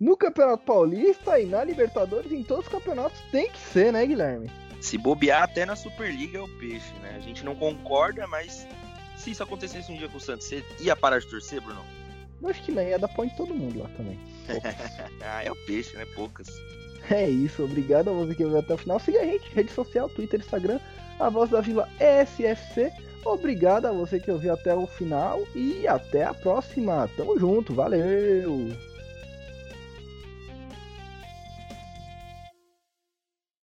no 0.05 0.19
Campeonato 0.19 0.67
Paulista 0.67 1.41
e 1.41 1.47
na 1.47 1.65
Libertadores, 1.65 2.31
em 2.31 2.43
todos 2.43 2.67
os 2.67 2.71
campeonatos, 2.71 3.19
tem 3.33 3.49
que 3.49 3.59
ser, 3.59 3.91
né, 3.91 4.05
Guilherme? 4.05 4.51
Se 4.79 4.99
bobear 4.99 5.45
até 5.45 5.65
na 5.65 5.75
Superliga 5.75 6.37
é 6.37 6.43
o 6.43 6.59
peixe, 6.59 6.93
né? 7.01 7.15
A 7.17 7.21
gente 7.21 7.43
não 7.43 7.55
concorda, 7.55 8.27
mas 8.27 8.69
se 9.17 9.31
isso 9.31 9.43
acontecesse 9.43 9.91
um 9.91 9.97
dia 9.97 10.07
com 10.07 10.19
o 10.19 10.21
Santos, 10.21 10.47
você 10.47 10.63
ia 10.79 10.95
parar 10.95 11.21
de 11.21 11.27
torcer, 11.27 11.59
Bruno? 11.59 11.83
Eu 12.43 12.51
acho 12.51 12.63
que 12.63 12.71
não, 12.71 12.83
ia 12.83 12.99
dar 12.99 13.09
pau 13.09 13.25
em 13.25 13.31
todo 13.31 13.55
mundo 13.55 13.79
lá 13.79 13.89
também. 13.97 14.21
ah, 15.25 15.43
é 15.43 15.51
o 15.51 15.57
peixe, 15.65 15.97
né? 15.97 16.05
Poucas. 16.15 16.49
É 17.09 17.27
isso, 17.27 17.65
obrigado 17.65 18.11
a 18.11 18.13
você 18.13 18.35
que 18.35 18.45
veio 18.45 18.59
até 18.59 18.75
o 18.75 18.79
final. 18.79 19.01
Siga 19.01 19.23
a 19.23 19.25
gente, 19.25 19.49
rede 19.55 19.73
social, 19.73 20.11
Twitter, 20.11 20.39
Instagram, 20.39 20.81
a 21.19 21.31
voz 21.31 21.49
da 21.49 21.63
Vila 21.63 21.89
SFC. 21.99 22.93
Obrigado 23.25 23.87
a 23.87 23.93
você 23.93 24.21
que 24.21 24.31
ouviu 24.31 24.53
até 24.53 24.75
o 24.75 24.87
final 24.87 25.41
e 25.55 25.89
até 25.89 26.25
a 26.25 26.35
próxima. 26.35 27.09
Tamo 27.17 27.39
junto, 27.39 27.73
valeu! 27.73 28.94